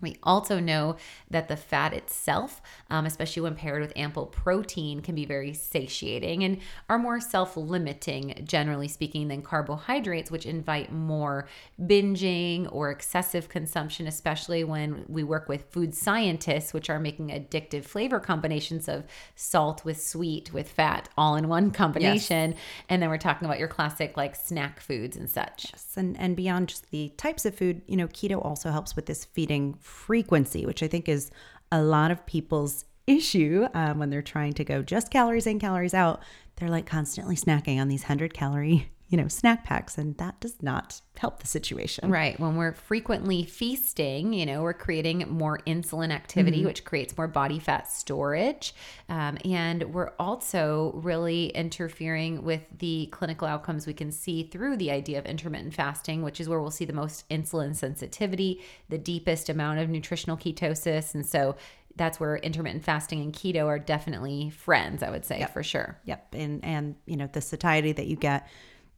[0.00, 0.96] We also know
[1.30, 6.44] that the fat itself, um, especially when paired with ample protein, can be very satiating
[6.44, 6.58] and
[6.90, 11.48] are more self limiting, generally speaking, than carbohydrates, which invite more
[11.80, 17.84] binging or excessive consumption, especially when we work with food scientists, which are making addictive
[17.84, 19.04] flavor combinations of
[19.34, 22.50] salt with sweet with fat all in one combination.
[22.50, 22.60] Yes.
[22.90, 25.68] And then we're talking about your classic like snack foods and such.
[25.72, 25.94] Yes.
[25.96, 29.24] And, and beyond just the types of food, you know, keto also helps with this
[29.24, 31.30] feeding frequency, which I think is
[31.72, 35.94] a lot of people's issue um, when they're trying to go just calories in, calories
[35.94, 36.20] out.
[36.56, 40.60] They're like constantly snacking on these 100 calorie you know, snack packs, and that does
[40.62, 42.10] not help the situation.
[42.10, 42.38] Right.
[42.40, 46.66] When we're frequently feasting, you know, we're creating more insulin activity, mm-hmm.
[46.66, 48.74] which creates more body fat storage.
[49.08, 54.90] Um, and we're also really interfering with the clinical outcomes we can see through the
[54.90, 59.48] idea of intermittent fasting, which is where we'll see the most insulin sensitivity, the deepest
[59.48, 61.14] amount of nutritional ketosis.
[61.14, 61.54] And so
[61.94, 65.52] that's where intermittent fasting and keto are definitely friends, I would say yep.
[65.52, 65.98] for sure.
[66.04, 66.34] Yep.
[66.34, 68.48] And, and, you know, the satiety that you get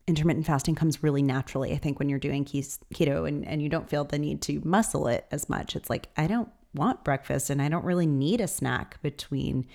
[0.08, 1.72] intermittent fasting comes really naturally.
[1.72, 5.06] I think when you're doing keto and, and you don't feel the need to muscle
[5.06, 8.48] it as much, it's like, I don't want breakfast and I don't really need a
[8.48, 9.66] snack between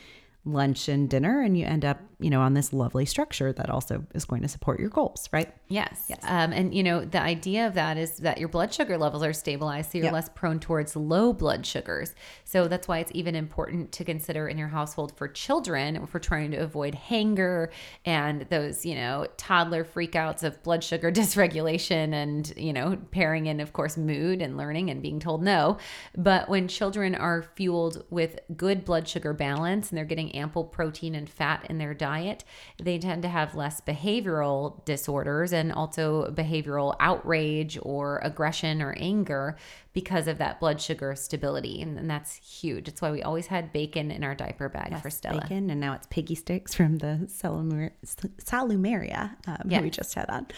[0.46, 4.06] lunch and dinner and you end up you know on this lovely structure that also
[4.14, 5.54] is going to support your goals right?
[5.68, 6.06] Yes.
[6.10, 6.20] Yes.
[6.24, 9.34] Um, and you know the idea of that is that your blood sugar levels are
[9.34, 10.14] stabilized so you're yep.
[10.14, 12.14] less prone towards low blood sugars.
[12.46, 16.52] So that's why it's even important to consider in your household for children for trying
[16.52, 17.72] to avoid hanger
[18.06, 23.60] and those you know toddler freakouts of blood sugar dysregulation and you know pairing in
[23.60, 25.78] of course mood and learning and being told no.
[26.18, 31.16] But when children are fueled with good blood sugar balance and they're getting ample protein
[31.16, 32.44] and fat in their diet,
[32.82, 39.58] they tend to have less behavioral disorders and also behavioral outrage or aggression or anger
[39.94, 41.82] because of that blood sugar stability.
[41.82, 42.88] And, and that's huge.
[42.88, 45.42] It's why we always had bacon in our diaper bag yes, for Stella.
[45.42, 49.36] Bacon, and now it's piggy sticks from the Salumer- Salumeria.
[49.48, 49.82] Um, yeah.
[49.82, 50.54] We just had that.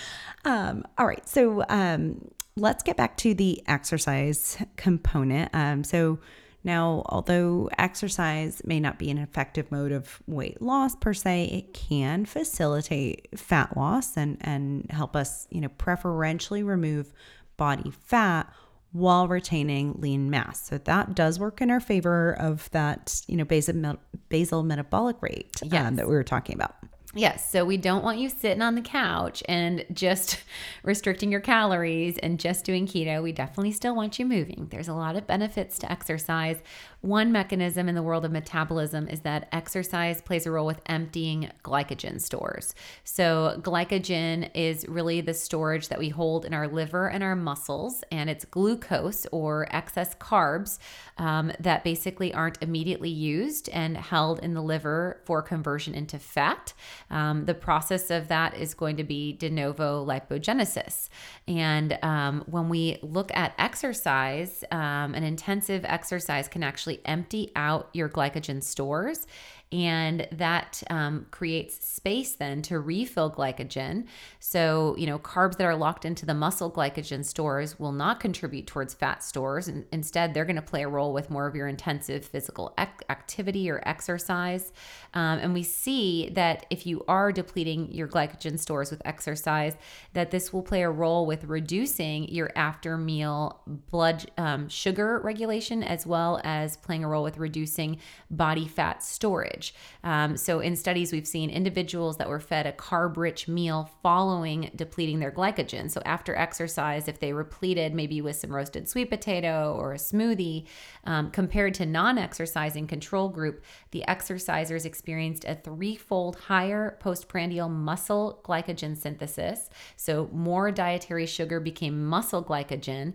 [0.46, 1.28] Um, all right.
[1.28, 5.50] So um, let's get back to the exercise component.
[5.54, 6.20] Um, so,
[6.66, 11.74] now, although exercise may not be an effective mode of weight loss per se, it
[11.74, 17.14] can facilitate fat loss and, and help us, you know, preferentially remove
[17.56, 18.52] body fat
[18.92, 20.66] while retaining lean mass.
[20.68, 23.98] So that does work in our favor of that, you know, basal,
[24.30, 25.86] basal metabolic rate yes.
[25.86, 26.76] um, that we were talking about.
[27.18, 27.50] Yes.
[27.50, 30.44] So we don't want you sitting on the couch and just
[30.84, 33.24] restricting your calories and just doing keto.
[33.24, 34.68] We definitely still want you moving.
[34.70, 36.62] There's a lot of benefits to exercise.
[37.06, 41.52] One mechanism in the world of metabolism is that exercise plays a role with emptying
[41.64, 42.74] glycogen stores.
[43.04, 48.04] So, glycogen is really the storage that we hold in our liver and our muscles,
[48.12, 50.80] and it's glucose or excess carbs
[51.20, 56.74] um, that basically aren't immediately used and held in the liver for conversion into fat.
[57.12, 61.10] Um, the process of that is going to be de novo lipogenesis.
[61.48, 67.52] And um, when we look at exercise, um, an intensive exercise can actually actually empty
[67.56, 69.28] out your glycogen stores
[69.72, 74.06] and that um, creates space then to refill glycogen.
[74.40, 78.68] So, you know, carbs that are locked into the muscle glycogen stores will not contribute
[78.68, 79.68] towards fat stores.
[79.68, 83.70] And instead, they're going to play a role with more of your intensive physical activity
[83.70, 84.72] or exercise.
[85.14, 89.76] Um, and we see that if you are depleting your glycogen stores with exercise,
[90.14, 95.82] that this will play a role with reducing your after meal blood um, sugar regulation,
[95.82, 97.98] as well as playing a role with reducing
[98.30, 99.55] body fat storage
[100.04, 104.72] Um, so, in studies, we've seen individuals that were fed a carb rich meal following
[104.76, 105.90] depleting their glycogen.
[105.90, 110.66] So, after exercise, if they repleted maybe with some roasted sweet potato or a smoothie,
[111.06, 118.42] um, compared to non exercising control group, the exercisers experienced a threefold higher postprandial muscle
[118.44, 119.70] glycogen synthesis.
[119.96, 123.14] So, more dietary sugar became muscle glycogen,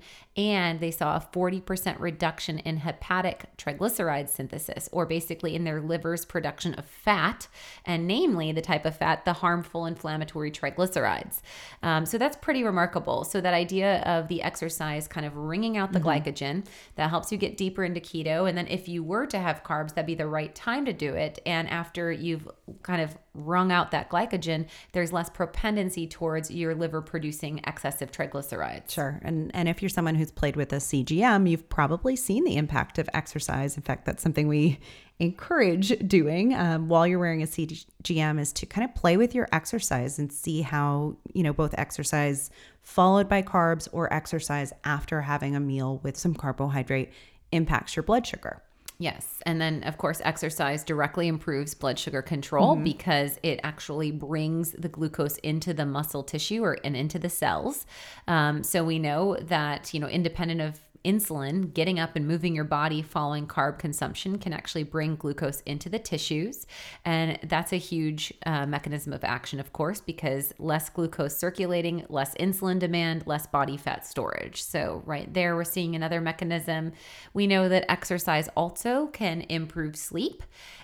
[0.49, 6.25] and they saw a 40% reduction in hepatic triglyceride synthesis, or basically in their liver's
[6.25, 7.49] production of fat,
[7.85, 11.41] and namely the type of fat, the harmful inflammatory triglycerides.
[11.83, 13.25] Um, so that's pretty remarkable.
[13.25, 16.09] So that idea of the exercise kind of wringing out the mm-hmm.
[16.09, 16.67] glycogen
[16.97, 19.95] that helps you get deeper into keto, and then if you were to have carbs,
[19.95, 21.39] that'd be the right time to do it.
[21.45, 22.49] And after you've
[22.83, 28.91] kind of wrung out that glycogen, there's less propendency towards your liver producing excessive triglycerides.
[28.91, 29.21] Sure.
[29.23, 32.99] And and if you're someone who's played with a CGM, you've probably seen the impact
[32.99, 33.77] of exercise.
[33.77, 34.79] In fact, that's something we
[35.21, 39.47] encourage doing um, while you're wearing a CGM is to kind of play with your
[39.53, 42.51] exercise and see how, you know, both exercise
[42.81, 47.13] followed by carbs or exercise after having a meal with some carbohydrate
[47.53, 48.63] impacts your blood sugar.
[49.01, 49.41] Yes.
[49.47, 52.85] And then, of course, exercise directly improves blood sugar control mm-hmm.
[52.85, 57.87] because it actually brings the glucose into the muscle tissue or and into the cells.
[58.29, 62.65] Um, so we know that, you know, independent of insulin, getting up and moving your
[62.65, 66.67] body following carb consumption can actually bring glucose into the tissues.
[67.05, 72.35] And that's a huge uh, mechanism of action, of course, because less glucose circulating, less
[72.35, 74.63] insulin demand, less body fat storage.
[74.63, 76.93] So, right there, we're seeing another mechanism.
[77.35, 80.43] We know that exercise also can improve sleep.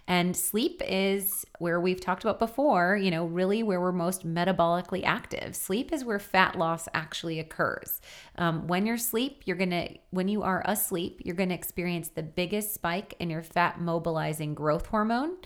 [0.09, 5.04] And sleep is where we've talked about before, you know, really where we're most metabolically
[5.04, 5.57] active.
[5.57, 8.00] Sleep is where fat loss actually occurs.
[8.38, 12.74] Um, when you're asleep, you're to, when you are asleep, you're to experience the biggest
[12.74, 15.36] spike in your fat mobilizing growth hormone.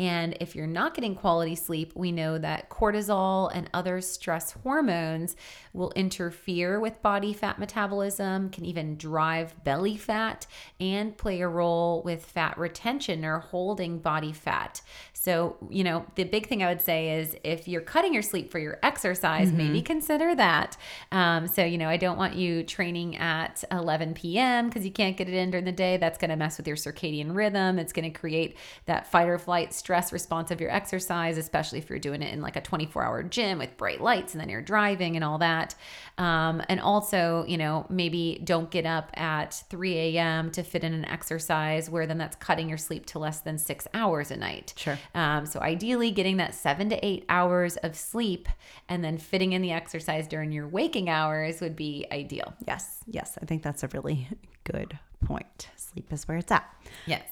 [0.00, 5.36] And if you're not getting quality sleep, we know that cortisol and other stress hormones
[5.74, 10.46] will interfere with body fat metabolism, can even drive belly fat,
[10.80, 14.80] and play a role with fat retention or holding body fat.
[15.12, 18.50] So, you know, the big thing I would say is if you're cutting your sleep
[18.50, 19.58] for your exercise, mm-hmm.
[19.58, 20.78] maybe consider that.
[21.12, 24.68] Um, so, you know, I don't want you training at 11 p.m.
[24.68, 25.98] because you can't get it in during the day.
[25.98, 27.78] That's going to mess with your circadian rhythm.
[27.78, 31.90] It's going to create that fight or flight stress response of your exercise, especially if
[31.90, 34.62] you're doing it in like a 24 hour gym with bright lights and then you're
[34.62, 35.74] driving and all that.
[36.18, 40.50] Um, and also, you know, maybe don't get up at 3 a.m.
[40.52, 43.86] to fit in an exercise where then that's cutting your sleep to less than six
[43.94, 44.74] hours a night.
[44.76, 44.98] Sure.
[45.14, 48.48] Um, so ideally, getting that seven to eight hours of sleep
[48.88, 52.54] and then fitting in the exercise during your waking hours would be ideal.
[52.66, 52.98] Yes.
[53.06, 53.38] Yes.
[53.40, 54.28] I think that's a really
[54.64, 55.68] good point.
[55.76, 56.68] Sleep is where it's at.
[57.06, 57.29] Yes.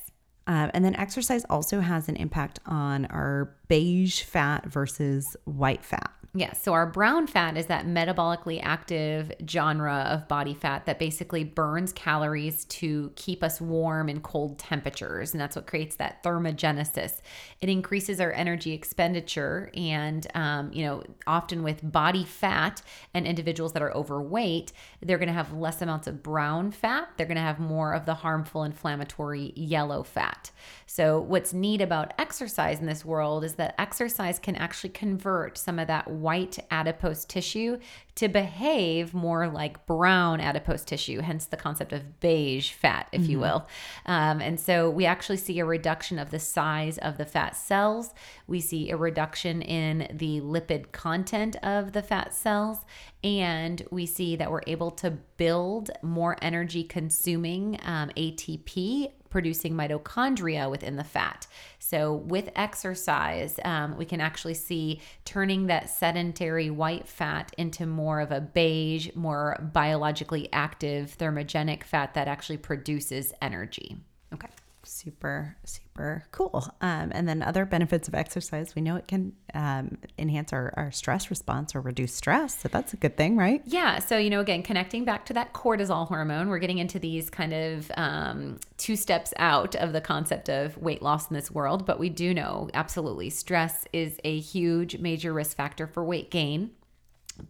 [0.48, 6.10] Um, and then exercise also has an impact on our beige fat versus white fat.
[6.38, 11.42] Yeah, so our brown fat is that metabolically active genre of body fat that basically
[11.42, 15.32] burns calories to keep us warm in cold temperatures.
[15.32, 17.22] And that's what creates that thermogenesis.
[17.60, 19.72] It increases our energy expenditure.
[19.74, 22.82] And, um, you know, often with body fat
[23.14, 24.72] and individuals that are overweight,
[25.02, 27.08] they're going to have less amounts of brown fat.
[27.16, 30.52] They're going to have more of the harmful inflammatory yellow fat.
[30.86, 35.80] So, what's neat about exercise in this world is that exercise can actually convert some
[35.80, 37.78] of that white adipose tissue
[38.18, 43.30] to behave more like brown adipose tissue, hence the concept of beige fat, if mm-hmm.
[43.30, 43.68] you will.
[44.06, 48.12] Um, and so we actually see a reduction of the size of the fat cells.
[48.48, 52.78] We see a reduction in the lipid content of the fat cells.
[53.22, 60.70] And we see that we're able to build more energy consuming um, ATP producing mitochondria
[60.70, 61.46] within the fat.
[61.78, 68.07] So, with exercise, um, we can actually see turning that sedentary white fat into more
[68.16, 73.96] of a beige, more biologically active thermogenic fat that actually produces energy.
[74.32, 74.48] Okay.
[74.84, 76.66] Super super cool.
[76.80, 80.90] Um, and then other benefits of exercise we know it can um, enhance our, our
[80.92, 83.60] stress response or reduce stress so that's a good thing right?
[83.66, 87.28] Yeah so you know again connecting back to that cortisol hormone we're getting into these
[87.28, 91.84] kind of um, two steps out of the concept of weight loss in this world
[91.84, 96.70] but we do know absolutely stress is a huge major risk factor for weight gain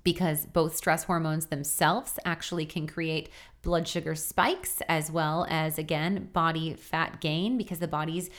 [0.05, 3.30] because both stress hormones themselves actually can create
[3.62, 8.30] blood sugar spikes as well as again body fat gain because the body's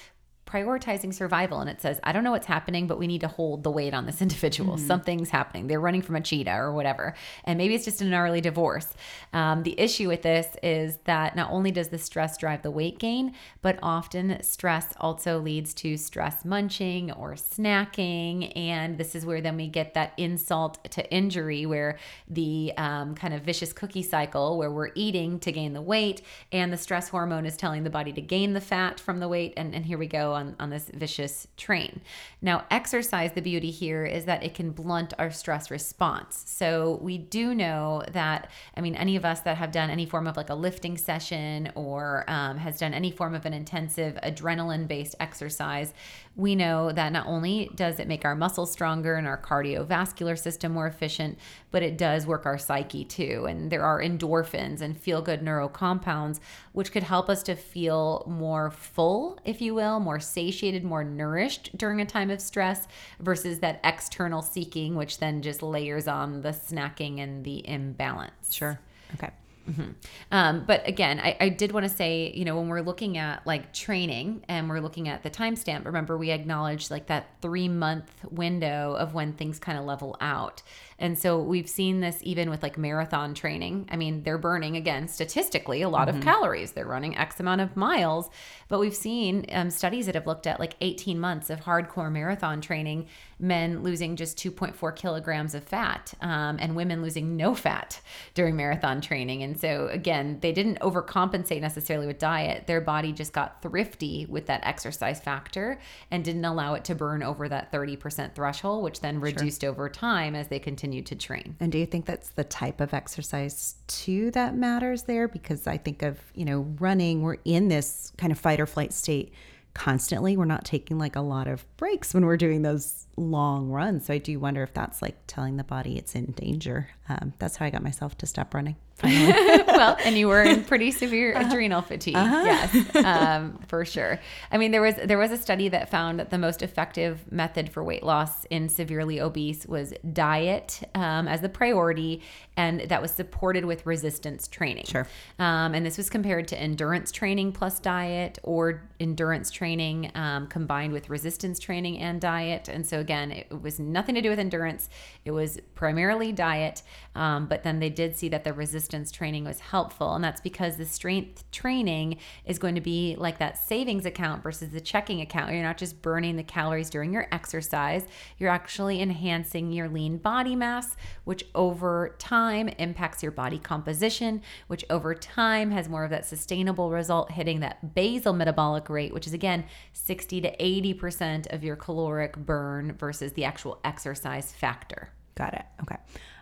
[0.50, 3.64] prioritizing survival and it says i don't know what's happening but we need to hold
[3.64, 4.76] the weight on this individual.
[4.76, 4.88] Mm-hmm.
[4.88, 5.68] something's happening.
[5.68, 8.94] They're running from a cheetah or whatever and maybe it's just an early divorce.
[9.34, 13.00] Um, the issue with this is that not only does the stress drive the weight
[13.00, 19.42] gain but often stress also leads to stress munching or snacking and this is where
[19.42, 21.98] then we get that insult to injury where
[22.28, 26.22] the um, kind of vicious cookie cycle where we're eating to gain the weight
[26.52, 29.54] and the stress hormone is telling the body to gain the fat from the weight
[29.58, 32.02] and, and here we go on, on this vicious train.
[32.42, 36.44] Now, exercise, the beauty here is that it can blunt our stress response.
[36.48, 40.26] So we do know that, I mean, any of us that have done any form
[40.28, 44.88] of like a lifting session or um, has done any form of an intensive adrenaline
[44.88, 45.94] based exercise,
[46.36, 50.72] we know that not only does it make our muscles stronger and our cardiovascular system
[50.72, 51.38] more efficient,
[51.72, 53.46] but it does work our psyche too.
[53.50, 56.40] And there are endorphins and feel good neurocompounds,
[56.72, 61.78] which could help us to feel more full, if you will, more satiated, more nourished
[61.78, 62.88] during a time of stress
[63.20, 68.54] versus that external seeking, which then just layers on the snacking and the imbalance.
[68.54, 68.80] Sure.
[69.16, 69.30] Okay.
[69.70, 69.92] Mm-hmm.
[70.32, 73.46] Um, but again, I, I did want to say, you know, when we're looking at
[73.46, 78.10] like training and we're looking at the timestamp, remember we acknowledged like that three month
[78.32, 80.64] window of when things kind of level out.
[81.00, 83.88] And so we've seen this even with like marathon training.
[83.90, 86.18] I mean, they're burning again statistically a lot mm-hmm.
[86.18, 86.74] of calories.
[86.74, 88.30] They're running X amount of miles,
[88.68, 92.60] but we've seen um, studies that have looked at like 18 months of hardcore marathon
[92.60, 93.08] training,
[93.40, 98.02] men losing just 2.4 kilograms of fat, um, and women losing no fat
[98.34, 99.42] during marathon training.
[99.42, 102.68] And so again, they didn't overcompensate necessarily with diet.
[102.68, 105.80] Their body just got thrifty with that exercise factor
[106.12, 109.70] and didn't allow it to burn over that 30% threshold, which then reduced sure.
[109.70, 111.56] over time as they continued continue to train.
[111.60, 115.28] And do you think that's the type of exercise too that matters there?
[115.28, 118.92] Because I think of, you know, running, we're in this kind of fight or flight
[118.92, 119.34] state
[119.76, 120.36] constantly.
[120.36, 124.08] We're not taking like a lot of breaks when we're doing those long runs.
[124.08, 126.90] So I do wonder if that's like telling the body it's in danger.
[127.10, 128.76] Um, that's how I got myself to stop running.
[129.04, 132.16] well, well, and you were in pretty severe adrenal fatigue.
[132.16, 134.20] Yes, um, for sure.
[134.52, 137.70] I mean, there was there was a study that found that the most effective method
[137.70, 142.22] for weight loss in severely obese was diet um, as the priority,
[142.58, 144.84] and that was supported with resistance training.
[144.86, 145.08] Sure.
[145.40, 150.92] Um, and this was compared to endurance training plus diet, or endurance training um, combined
[150.92, 152.68] with resistance training and diet.
[152.68, 154.90] And so again, it was nothing to do with endurance.
[155.24, 156.84] It was primarily diet,
[157.16, 160.14] um, but then they did see that the resistance training was helpful.
[160.16, 164.70] And that's because the strength training is going to be like that savings account versus
[164.70, 165.52] the checking account.
[165.52, 168.06] You're not just burning the calories during your exercise,
[168.38, 174.86] you're actually enhancing your lean body mass, which over time impacts your body composition, which
[174.90, 179.34] over time has more of that sustainable result hitting that basal metabolic rate, which is
[179.34, 185.10] again 60 to 80% of your caloric burn versus the actual exercise factor.
[185.36, 185.66] Got it.
[185.82, 185.96] Okay.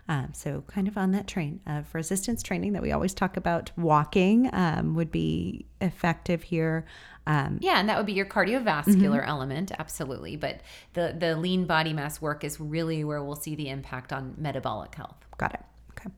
[0.08, 3.70] Um, so, kind of on that train of resistance training that we always talk about,
[3.76, 6.86] walking um, would be effective here.
[7.26, 10.36] Um, Yeah, and that would be your cardiovascular element, absolutely.
[10.36, 10.60] But
[10.94, 14.94] the the lean body mass work is really where we'll see the impact on metabolic
[14.94, 15.26] health.
[15.36, 15.60] got it.
[15.92, 16.10] Okay.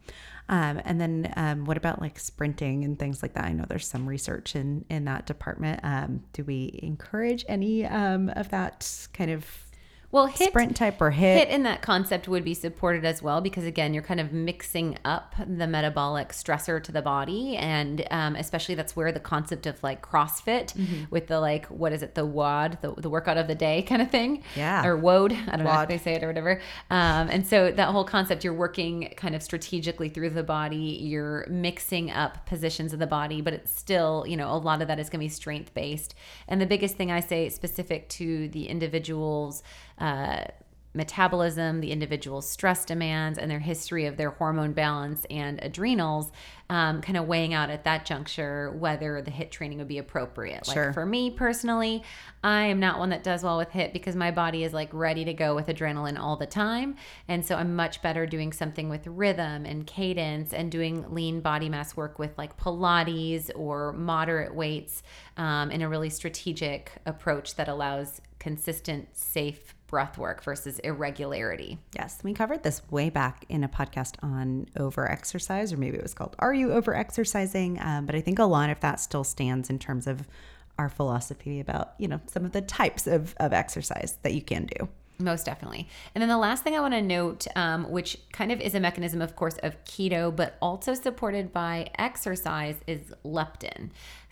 [0.49, 3.45] Um, and then um, what about like sprinting and things like that?
[3.45, 5.81] I know there's some research in in that department.
[5.83, 9.47] Um, do we encourage any um, of that kind of
[10.13, 11.39] Well, hit sprint type or hit?
[11.39, 14.99] hit in that concept would be supported as well because again you're kind of mixing
[15.05, 19.81] up the metabolic stressor to the body and um, especially that's where the concept of
[19.85, 21.05] like crossfit Mm-hmm.
[21.11, 24.03] with the like what is it the wad the, the workout of the day kind
[24.03, 24.85] of thing Yeah.
[24.85, 27.89] or wode i don't know how they say it or whatever um, and so that
[27.89, 32.99] whole concept you're working kind of strategically through the body you're mixing up positions of
[32.99, 35.29] the body but it's still you know a lot of that is going to be
[35.29, 36.15] strength based
[36.49, 39.63] and the biggest thing i say specific to the individual's
[40.01, 40.45] uh,
[40.93, 46.33] metabolism, the individual's stress demands, and their history of their hormone balance and adrenals,
[46.69, 50.67] um, kind of weighing out at that juncture whether the HIIT training would be appropriate.
[50.67, 50.87] Sure.
[50.87, 52.03] Like for me personally,
[52.43, 55.25] I am not one that does well with HIIT because my body is like ready
[55.25, 56.97] to go with adrenaline all the time.
[57.29, 61.69] And so I'm much better doing something with rhythm and cadence and doing lean body
[61.69, 65.03] mass work with like Pilates or moderate weights
[65.37, 71.77] um, in a really strategic approach that allows consistent, safe breath work versus irregularity.
[71.97, 76.03] Yes, we covered this way back in a podcast on over exercise, or maybe it
[76.03, 77.79] was called Are You Over Exercising?
[77.81, 80.29] Um, but I think a lot of that still stands in terms of
[80.79, 84.67] our philosophy about, you know, some of the types of, of exercise that you can
[84.67, 84.89] do.
[85.19, 85.89] Most definitely.
[86.15, 88.81] And then the last thing I want to note, um, which kind of is a
[88.81, 93.91] mechanism, of course, of keto, but also supported by exercise, is leptin.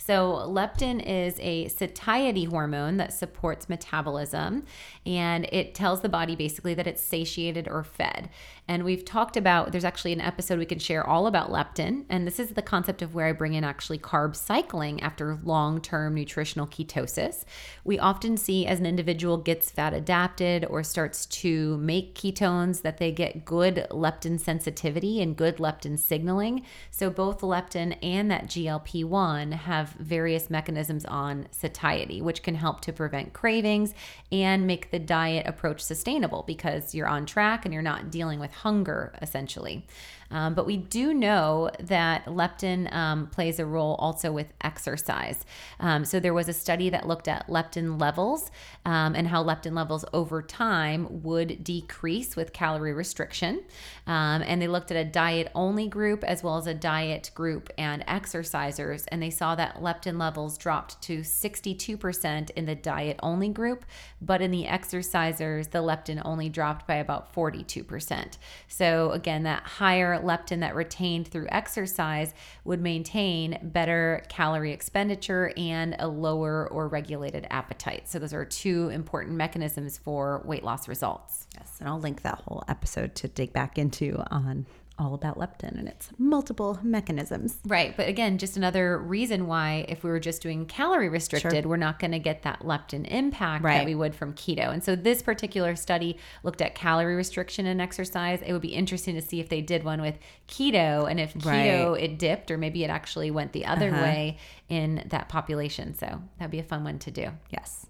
[0.09, 4.65] So, leptin is a satiety hormone that supports metabolism
[5.05, 8.31] and it tells the body basically that it's satiated or fed.
[8.69, 12.05] And we've talked about, there's actually an episode we can share all about leptin.
[12.11, 15.81] And this is the concept of where I bring in actually carb cycling after long
[15.81, 17.45] term nutritional ketosis.
[17.83, 22.99] We often see as an individual gets fat adapted or starts to make ketones that
[22.99, 26.63] they get good leptin sensitivity and good leptin signaling.
[26.91, 32.83] So both leptin and that GLP 1 have various mechanisms on satiety, which can help
[32.83, 33.95] to prevent cravings
[34.31, 38.58] and make the diet approach sustainable because you're on track and you're not dealing with
[38.63, 39.87] hunger essentially.
[40.31, 45.45] Um, but we do know that leptin um, plays a role also with exercise.
[45.81, 48.51] Um, so there was a study that looked at leptin levels
[48.85, 53.63] um, and how leptin levels over time would decrease with calorie restriction.
[54.09, 57.71] Um, and they looked at a diet only group as well as a diet group
[57.77, 59.05] and exercisers.
[59.09, 63.85] And they saw that leptin levels dropped to 62% in the diet only group,
[64.23, 68.39] but in the exercisers, the leptin only dropped by about 42%.
[68.67, 72.33] So again, that higher leptin that retained through exercise
[72.65, 78.09] would maintain better calorie expenditure and a lower or regulated appetite.
[78.09, 81.47] So those are two important mechanisms for weight loss results.
[81.55, 83.98] Yes, and I'll link that whole episode to dig back into
[84.31, 84.67] on
[84.99, 87.59] all about leptin and its multiple mechanisms.
[87.65, 87.97] Right.
[87.97, 92.01] But again, just another reason why, if we were just doing calorie restricted, we're not
[92.01, 93.79] going to get that leptin impact Right.
[93.79, 94.73] that we would from keto.
[94.73, 98.43] And so this particular study looked at calorie restriction and exercise.
[98.45, 100.19] It would be interesting to see if they did one with
[100.49, 104.03] keto and if keto it dipped or maybe it actually went the other uh-huh.
[104.03, 104.39] way
[104.69, 105.95] in that population.
[105.95, 107.31] So that'd be a fun one to do.
[107.51, 107.87] Yes.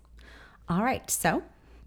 [0.68, 1.10] All right.
[1.10, 1.42] So,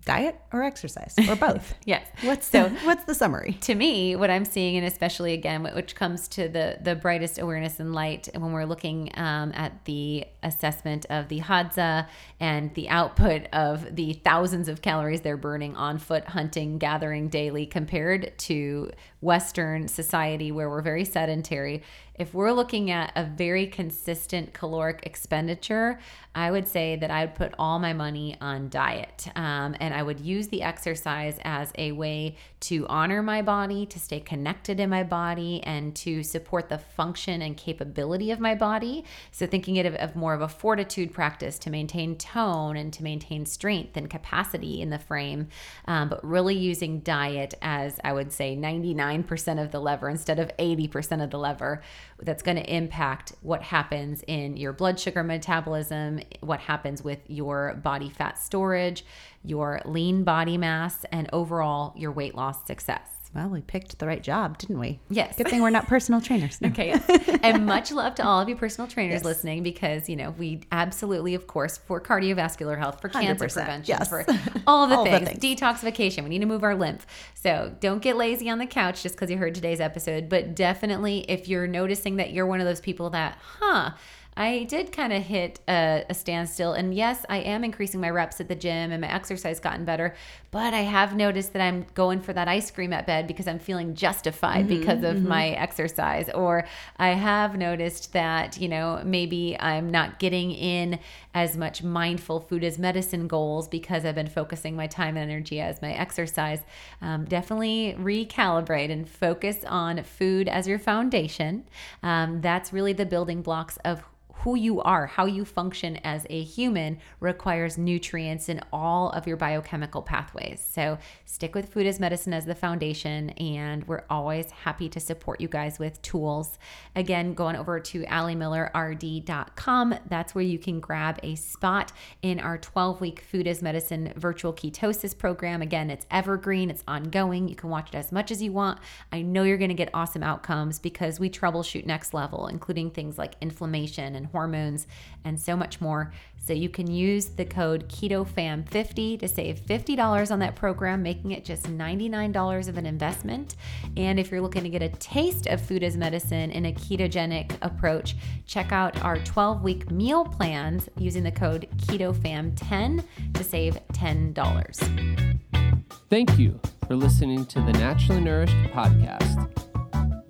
[0.05, 1.75] diet or exercise or both?
[1.85, 2.05] Yes.
[2.23, 3.57] What's the what's the summary?
[3.61, 7.79] to me what i'm seeing and especially again which comes to the the brightest awareness
[7.79, 12.07] and light when we're looking um, at the assessment of the hadza
[12.39, 17.65] and the output of the thousands of calories they're burning on foot hunting gathering daily
[17.65, 18.91] compared to
[19.21, 21.83] western society where we're very sedentary
[22.21, 25.97] if we're looking at a very consistent caloric expenditure,
[26.35, 29.27] I would say that I would put all my money on diet.
[29.35, 33.99] Um, and I would use the exercise as a way to honor my body, to
[33.99, 39.03] stay connected in my body, and to support the function and capability of my body.
[39.31, 43.03] So, thinking it of, of more of a fortitude practice to maintain tone and to
[43.03, 45.47] maintain strength and capacity in the frame,
[45.85, 50.55] um, but really using diet as I would say 99% of the lever instead of
[50.57, 51.81] 80% of the lever
[52.21, 57.73] that's going to impact what happens in your blood sugar metabolism, what happens with your
[57.83, 59.03] body fat storage,
[59.43, 63.01] your lean body mass, and overall your weight loss success.
[63.33, 64.99] Well, we picked the right job, didn't we?
[65.09, 65.37] Yes.
[65.37, 66.59] Good thing we're not personal trainers.
[66.65, 66.99] Okay.
[67.41, 69.23] and much love to all of you personal trainers Yes.
[69.23, 74.09] listening because, you know, we absolutely, of course, for cardiovascular health, for cancer prevention, yes.
[74.09, 74.25] for
[74.67, 75.61] all the All the things, things.
[75.61, 76.23] detoxification.
[76.23, 77.05] We need to move our lymph.
[77.33, 80.27] So don't get lazy on the couch just because you heard today's episode.
[80.27, 83.91] But definitely, if you're noticing that you're one of those people that, huh,
[84.37, 86.73] I did kind of hit a, a standstill.
[86.73, 90.15] And yes, I am increasing my reps at the gym and my exercise gotten better.
[90.51, 93.59] But I have noticed that I'm going for that ice cream at bed because I'm
[93.59, 96.29] feeling justified because of my exercise.
[96.29, 96.65] Or
[96.97, 100.99] I have noticed that, you know, maybe I'm not getting in
[101.33, 105.59] as much mindful food as medicine goals because I've been focusing my time and energy
[105.59, 106.61] as my exercise.
[107.01, 111.65] Um, definitely recalibrate and focus on food as your foundation.
[112.03, 114.03] Um, that's really the building blocks of
[114.43, 119.37] who you are, how you function as a human requires nutrients in all of your
[119.37, 120.65] biochemical pathways.
[120.67, 125.39] So stick with food as medicine as the foundation, and we're always happy to support
[125.39, 126.57] you guys with tools.
[126.95, 129.95] Again, go on over to AliMillerRD.com.
[130.09, 131.91] That's where you can grab a spot
[132.23, 135.61] in our 12 week food as medicine virtual ketosis program.
[135.61, 137.47] Again, it's evergreen, it's ongoing.
[137.47, 138.79] You can watch it as much as you want.
[139.11, 143.19] I know you're going to get awesome outcomes because we troubleshoot next level, including things
[143.19, 144.87] like inflammation and hormones
[145.23, 146.11] and so much more.
[146.43, 151.45] So you can use the code KETOFAM50 to save $50 on that program, making it
[151.45, 153.55] just $99 of an investment.
[153.95, 157.55] And if you're looking to get a taste of food as medicine in a ketogenic
[157.61, 158.15] approach,
[158.47, 163.03] check out our 12 week meal plans using the code KETOFAM10
[163.33, 165.71] to save $10.
[166.09, 169.70] Thank you for listening to the Naturally Nourished podcast.